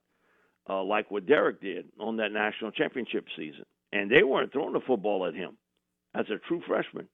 uh, 0.70 0.84
like 0.84 1.10
what 1.10 1.26
Derek 1.26 1.62
did 1.62 1.86
on 2.00 2.18
that 2.18 2.32
national 2.32 2.72
championship 2.72 3.26
season. 3.36 3.66
And 3.94 4.12
they 4.12 4.24
weren't 4.24 4.52
throwing 4.52 4.74
the 4.74 4.82
football 4.86 5.26
at 5.26 5.34
him 5.34 5.58
as 6.14 6.26
a 6.30 6.38
true 6.48 6.62
freshman. 6.68 7.08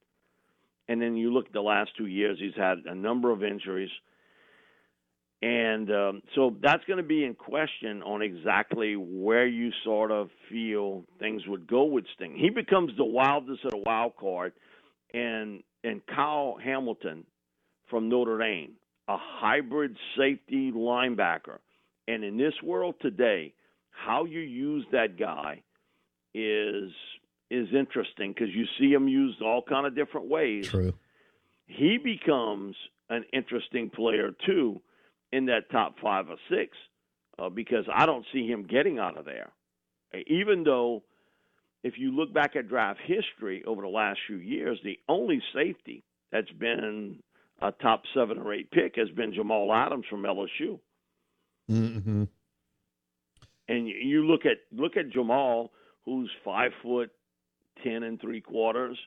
And 0.87 1.01
then 1.01 1.15
you 1.15 1.31
look 1.31 1.47
at 1.47 1.53
the 1.53 1.61
last 1.61 1.91
two 1.97 2.07
years, 2.07 2.37
he's 2.39 2.55
had 2.57 2.79
a 2.85 2.95
number 2.95 3.31
of 3.31 3.43
injuries. 3.43 3.91
And 5.41 5.91
um, 5.91 6.21
so 6.35 6.55
that's 6.61 6.83
going 6.85 6.97
to 6.97 7.03
be 7.03 7.25
in 7.25 7.35
question 7.35 8.01
on 8.03 8.21
exactly 8.21 8.95
where 8.95 9.45
you 9.45 9.71
sort 9.83 10.09
of 10.09 10.29
feel 10.49 11.03
things 11.19 11.41
would 11.47 11.67
go 11.67 11.83
with 11.83 12.05
Sting. 12.15 12.35
He 12.37 12.49
becomes 12.49 12.91
the 12.97 13.05
wildest 13.05 13.65
of 13.65 13.71
the 13.71 13.83
wild 13.85 14.15
card, 14.17 14.53
and 15.13 15.61
and 15.83 16.01
Kyle 16.05 16.57
Hamilton 16.63 17.25
from 17.93 18.09
Notre 18.09 18.39
Dame, 18.39 18.71
a 19.07 19.17
hybrid 19.19 19.95
safety 20.17 20.71
linebacker. 20.71 21.59
And 22.07 22.23
in 22.23 22.37
this 22.37 22.55
world 22.63 22.95
today, 22.99 23.53
how 23.91 24.25
you 24.25 24.39
use 24.39 24.83
that 24.91 25.19
guy 25.19 25.61
is 26.33 26.89
is 27.51 27.67
interesting 27.71 28.33
because 28.33 28.49
you 28.51 28.65
see 28.79 28.91
him 28.91 29.07
used 29.07 29.43
all 29.43 29.61
kind 29.61 29.85
of 29.85 29.95
different 29.95 30.27
ways. 30.27 30.69
True. 30.69 30.95
He 31.67 31.99
becomes 32.03 32.75
an 33.11 33.25
interesting 33.31 33.91
player 33.91 34.31
too 34.43 34.81
in 35.31 35.45
that 35.45 35.69
top 35.71 35.99
five 36.01 36.31
or 36.31 36.37
six 36.49 36.75
uh, 37.37 37.49
because 37.49 37.85
I 37.93 38.07
don't 38.07 38.25
see 38.33 38.47
him 38.47 38.63
getting 38.63 38.97
out 38.97 39.19
of 39.19 39.25
there. 39.25 39.51
Even 40.25 40.63
though, 40.63 41.03
if 41.83 41.99
you 41.99 42.09
look 42.09 42.33
back 42.33 42.55
at 42.55 42.67
draft 42.67 43.01
history 43.05 43.63
over 43.67 43.83
the 43.83 43.87
last 43.87 44.17
few 44.25 44.37
years, 44.37 44.79
the 44.83 44.97
only 45.07 45.43
safety 45.53 46.03
that's 46.31 46.51
been 46.53 47.19
a 47.63 47.71
top 47.71 48.03
seven 48.13 48.37
or 48.37 48.53
eight 48.53 48.69
pick 48.71 48.95
has 48.97 49.09
been 49.11 49.33
Jamal 49.33 49.73
Adams 49.73 50.05
from 50.09 50.23
LSU. 50.23 50.79
Mm-hmm. 51.71 52.23
And 53.69 53.87
you 53.87 54.25
look 54.27 54.41
at 54.45 54.57
look 54.77 54.97
at 54.97 55.09
Jamal, 55.11 55.71
who's 56.05 56.29
five 56.43 56.71
foot 56.83 57.11
ten 57.81 58.03
and 58.03 58.19
three 58.19 58.41
quarters. 58.41 58.97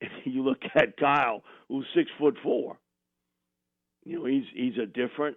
And 0.00 0.10
you 0.24 0.42
look 0.42 0.58
at 0.74 0.96
Kyle, 0.98 1.44
who's 1.68 1.86
six 1.94 2.10
foot 2.18 2.36
four. 2.42 2.76
You 4.04 4.18
know, 4.18 4.24
he's 4.26 4.44
he's 4.52 4.78
a 4.82 4.86
different 4.86 5.36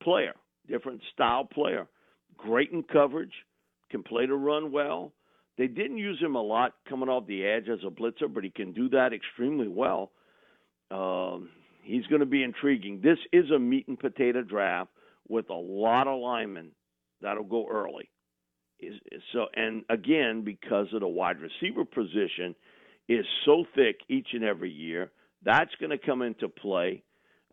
player, 0.00 0.34
different 0.68 1.02
style 1.12 1.44
player. 1.44 1.88
Great 2.36 2.70
in 2.70 2.84
coverage, 2.84 3.32
can 3.90 4.04
play 4.04 4.24
to 4.26 4.36
run 4.36 4.70
well. 4.70 5.12
They 5.56 5.66
didn't 5.66 5.98
use 5.98 6.20
him 6.20 6.36
a 6.36 6.42
lot 6.42 6.74
coming 6.88 7.08
off 7.08 7.26
the 7.26 7.44
edge 7.44 7.68
as 7.68 7.80
a 7.84 7.90
blitzer, 7.90 8.32
but 8.32 8.44
he 8.44 8.50
can 8.50 8.72
do 8.72 8.88
that 8.90 9.12
extremely 9.12 9.66
well. 9.66 10.12
Um, 10.92 11.48
he's 11.88 12.06
going 12.06 12.20
to 12.20 12.26
be 12.26 12.42
intriguing. 12.42 13.00
This 13.02 13.18
is 13.32 13.50
a 13.50 13.58
meat 13.58 13.88
and 13.88 13.98
potato 13.98 14.42
draft 14.42 14.90
with 15.28 15.48
a 15.50 15.54
lot 15.54 16.06
of 16.06 16.20
linemen 16.20 16.70
that'll 17.22 17.44
go 17.44 17.66
early. 17.68 18.10
So, 19.32 19.46
and 19.54 19.84
again, 19.90 20.42
because 20.44 20.86
of 20.92 21.00
the 21.00 21.08
wide 21.08 21.38
receiver 21.40 21.84
position 21.84 22.54
is 23.08 23.24
so 23.44 23.64
thick 23.74 23.96
each 24.08 24.28
and 24.34 24.44
every 24.44 24.70
year, 24.70 25.10
that's 25.44 25.74
going 25.80 25.90
to 25.90 25.98
come 25.98 26.22
into 26.22 26.48
play 26.48 27.02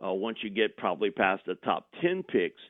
uh, 0.05 0.13
once 0.13 0.37
you 0.41 0.49
get 0.49 0.77
probably 0.77 1.09
past 1.09 1.43
the 1.47 1.55
top 1.55 1.87
10 2.01 2.23
picks. 2.23 2.61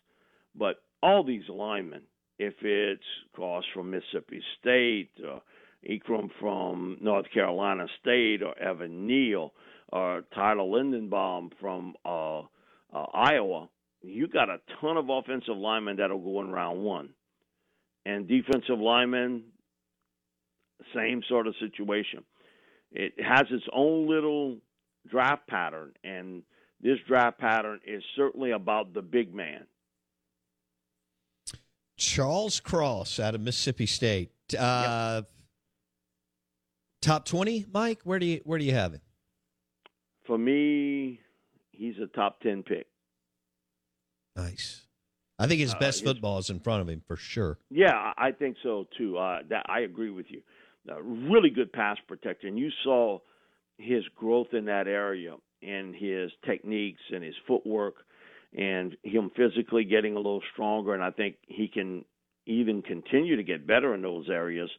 But 0.55 0.77
all 1.01 1.23
these 1.23 1.49
linemen, 1.49 2.03
if 2.39 2.53
it's 2.61 3.03
Cross 3.33 3.63
from 3.73 3.91
Mississippi 3.91 4.41
State, 4.59 5.11
or 5.25 5.41
Ekwonu 5.89 6.29
from 6.39 6.97
North 7.01 7.25
Carolina 7.33 7.87
State, 7.99 8.41
or 8.41 8.57
Evan 8.57 9.05
Neal, 9.05 9.51
or 9.91 10.23
Tyler 10.33 10.63
Linderbaum 10.63 11.51
from 11.59 11.95
uh, 12.05 12.39
uh, 12.39 13.05
Iowa, 13.13 13.69
you 14.01 14.27
got 14.27 14.49
a 14.49 14.57
ton 14.81 14.97
of 14.97 15.09
offensive 15.09 15.57
linemen 15.57 15.97
that'll 15.97 16.19
go 16.19 16.41
in 16.41 16.51
round 16.51 16.83
one. 16.83 17.09
And 18.05 18.27
defensive 18.27 18.79
linemen, 18.79 19.43
same 20.93 21.21
sort 21.27 21.47
of 21.47 21.55
situation. 21.59 22.23
It 22.91 23.13
has 23.17 23.45
its 23.49 23.65
own 23.73 24.07
little 24.07 24.57
draft 25.09 25.47
pattern, 25.47 25.93
and 26.03 26.43
this 26.81 26.97
draft 27.07 27.39
pattern 27.39 27.79
is 27.85 28.03
certainly 28.15 28.51
about 28.51 28.93
the 28.93 29.01
big 29.01 29.33
man. 29.33 29.65
Charles 31.97 32.59
Cross 32.59 33.19
out 33.19 33.35
of 33.35 33.41
Mississippi 33.41 33.85
State. 33.85 34.31
Uh, 34.57 35.21
yep. 35.21 35.29
Top 37.01 37.25
twenty, 37.25 37.65
Mike. 37.71 37.99
Where 38.03 38.19
do 38.19 38.25
you 38.25 38.41
where 38.43 38.59
do 38.59 38.65
you 38.65 38.73
have 38.73 38.93
it? 38.93 39.01
For 40.25 40.37
me, 40.37 41.19
he's 41.71 41.95
a 42.01 42.07
top 42.07 42.41
ten 42.41 42.63
pick. 42.63 42.87
Nice. 44.35 44.81
I 45.37 45.47
think 45.47 45.59
his 45.59 45.73
uh, 45.73 45.79
best 45.79 46.03
uh, 46.03 46.07
football 46.07 46.37
is 46.39 46.49
in 46.49 46.59
front 46.59 46.81
of 46.81 46.89
him 46.89 47.01
for 47.07 47.17
sure. 47.17 47.57
Yeah, 47.69 48.13
I 48.17 48.31
think 48.31 48.57
so 48.63 48.85
too. 48.97 49.17
Uh, 49.17 49.39
that 49.49 49.65
I 49.67 49.81
agree 49.81 50.09
with 50.09 50.27
you. 50.29 50.41
Uh, 50.89 51.01
really 51.01 51.49
good 51.49 51.73
pass 51.73 51.97
protector, 52.07 52.47
and 52.47 52.57
you 52.57 52.69
saw 52.83 53.19
his 53.77 54.03
growth 54.15 54.53
in 54.53 54.65
that 54.65 54.87
area 54.87 55.35
and 55.61 55.95
his 55.95 56.31
techniques 56.45 57.01
and 57.13 57.23
his 57.23 57.33
footwork 57.47 57.95
and 58.57 58.95
him 59.03 59.31
physically 59.35 59.83
getting 59.83 60.13
a 60.13 60.17
little 60.19 60.41
stronger. 60.53 60.93
And 60.93 61.03
I 61.03 61.11
think 61.11 61.35
he 61.47 61.67
can 61.67 62.05
even 62.45 62.81
continue 62.81 63.35
to 63.35 63.43
get 63.43 63.67
better 63.67 63.93
in 63.93 64.01
those 64.01 64.29
areas. 64.29 64.69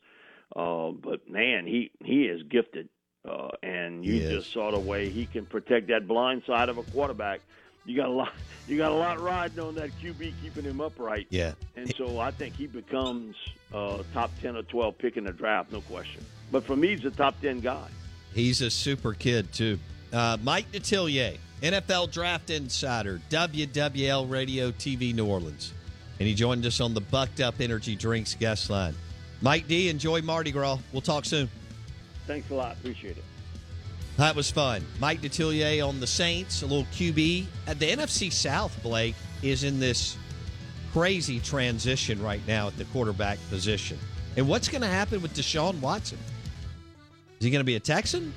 Uh, 0.54 0.90
but 0.92 1.28
man, 1.28 1.66
he 1.66 1.90
he 2.04 2.22
is 2.22 2.40
gifted, 2.50 2.88
uh, 3.26 3.48
and 3.62 4.04
you 4.04 4.20
just 4.20 4.52
saw 4.52 4.70
the 4.70 4.78
way 4.78 5.08
he 5.08 5.26
can 5.26 5.46
protect 5.46 5.88
that 5.88 6.06
blind 6.06 6.42
side 6.46 6.68
of 6.68 6.78
a 6.78 6.82
quarterback. 6.84 7.40
You 7.84 7.96
got 7.96 8.08
a 8.08 8.12
lot. 8.12 8.32
You 8.68 8.76
got 8.76 8.90
a 8.90 8.96
lot 8.96 9.20
riding 9.20 9.60
on 9.60 9.76
that 9.76 9.90
QB, 10.02 10.32
keeping 10.42 10.64
him 10.64 10.80
upright. 10.80 11.28
Yeah, 11.30 11.52
and 11.76 11.94
so 11.94 12.18
I 12.18 12.32
think 12.32 12.56
he 12.56 12.66
becomes 12.66 13.36
uh, 13.72 14.02
top 14.12 14.32
ten 14.42 14.56
or 14.56 14.64
twelve 14.64 14.98
pick 14.98 15.16
in 15.16 15.22
the 15.22 15.32
draft, 15.32 15.70
no 15.70 15.80
question. 15.82 16.24
But 16.50 16.64
for 16.64 16.74
me, 16.74 16.88
he's 16.96 17.04
a 17.04 17.12
top 17.12 17.40
ten 17.40 17.60
guy. 17.60 17.86
He's 18.34 18.62
a 18.62 18.70
super 18.70 19.14
kid 19.14 19.52
too. 19.52 19.78
Uh, 20.12 20.36
Mike 20.42 20.72
Detillier, 20.72 21.38
NFL 21.62 22.10
Draft 22.10 22.50
Insider, 22.50 23.20
WWL 23.30 24.28
Radio 24.28 24.72
TV 24.72 25.14
New 25.14 25.26
Orleans. 25.26 25.72
And 26.18 26.26
he 26.26 26.34
joined 26.34 26.66
us 26.66 26.80
on 26.80 26.92
the 26.92 27.00
Bucked 27.00 27.40
Up 27.40 27.60
Energy 27.60 27.94
Drinks 27.94 28.34
guest 28.34 28.68
line. 28.68 28.94
Mike 29.42 29.68
D, 29.68 29.88
enjoy 29.88 30.22
Mardi 30.22 30.50
Gras. 30.50 30.78
We'll 30.92 31.02
talk 31.02 31.24
soon. 31.24 31.48
Thanks 32.26 32.50
a 32.50 32.54
lot. 32.54 32.76
Appreciate 32.76 33.16
it. 33.16 33.24
That 34.16 34.34
was 34.34 34.50
fun. 34.50 34.84
Mike 34.98 35.20
Detillier 35.20 35.86
on 35.86 36.00
the 36.00 36.06
Saints, 36.06 36.62
a 36.62 36.66
little 36.66 36.86
QB. 36.86 37.46
At 37.66 37.76
uh, 37.76 37.78
the 37.78 37.90
NFC 37.90 38.32
South, 38.32 38.82
Blake, 38.82 39.14
is 39.42 39.62
in 39.62 39.78
this 39.78 40.16
crazy 40.92 41.38
transition 41.38 42.22
right 42.22 42.40
now 42.46 42.68
at 42.68 42.76
the 42.78 42.84
quarterback 42.86 43.38
position. 43.50 43.98
And 44.36 44.48
what's 44.48 44.68
going 44.68 44.82
to 44.82 44.88
happen 44.88 45.20
with 45.20 45.34
Deshaun 45.34 45.78
Watson? 45.80 46.18
Is 47.38 47.44
he 47.44 47.50
going 47.50 47.60
to 47.60 47.64
be 47.64 47.76
a 47.76 47.80
Texan? 47.80 48.32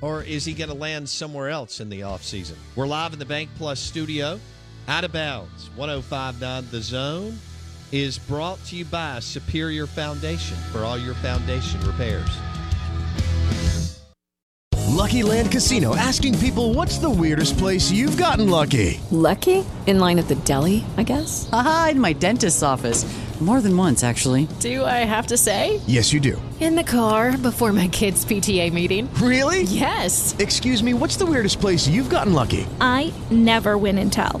Or 0.00 0.24
is 0.24 0.44
he 0.44 0.52
going 0.52 0.70
to 0.70 0.76
land 0.76 1.08
somewhere 1.08 1.48
else 1.48 1.78
in 1.78 1.88
the 1.88 2.00
offseason? 2.00 2.56
We're 2.74 2.88
live 2.88 3.12
in 3.12 3.20
the 3.20 3.24
BankPlus 3.24 3.76
studio. 3.76 4.40
Out 4.88 5.04
of 5.04 5.12
bounds, 5.12 5.70
1059 5.76 6.66
The 6.72 6.80
Zone 6.80 7.38
is 7.92 8.18
brought 8.18 8.62
to 8.64 8.76
you 8.76 8.86
by 8.86 9.20
Superior 9.20 9.86
Foundation 9.86 10.56
for 10.72 10.80
all 10.80 10.96
your 10.96 11.14
foundation 11.14 11.78
repairs. 11.86 12.38
Lucky 14.88 15.22
Land 15.22 15.50
Casino 15.50 15.94
asking 15.96 16.38
people 16.38 16.74
what's 16.74 16.98
the 16.98 17.10
weirdest 17.10 17.58
place 17.58 17.90
you've 17.90 18.16
gotten 18.16 18.48
lucky? 18.48 19.00
Lucky? 19.10 19.64
In 19.86 19.98
line 19.98 20.18
at 20.18 20.28
the 20.28 20.36
deli, 20.36 20.84
I 20.96 21.02
guess? 21.02 21.48
Aha, 21.52 21.88
in 21.92 22.00
my 22.00 22.12
dentist's 22.12 22.62
office. 22.62 23.04
More 23.40 23.60
than 23.60 23.76
once, 23.76 24.04
actually. 24.04 24.46
Do 24.60 24.84
I 24.84 25.04
have 25.04 25.26
to 25.28 25.36
say? 25.36 25.80
Yes, 25.88 26.12
you 26.12 26.20
do. 26.20 26.40
In 26.60 26.76
the 26.76 26.84
car 26.84 27.36
before 27.36 27.72
my 27.72 27.88
kids' 27.88 28.24
PTA 28.24 28.72
meeting. 28.72 29.12
Really? 29.14 29.62
Yes. 29.62 30.36
Excuse 30.38 30.80
me, 30.80 30.94
what's 30.94 31.16
the 31.16 31.26
weirdest 31.26 31.60
place 31.60 31.88
you've 31.88 32.10
gotten 32.10 32.34
lucky? 32.34 32.68
I 32.80 33.12
never 33.32 33.76
win 33.76 33.98
and 33.98 34.12
tell. 34.12 34.40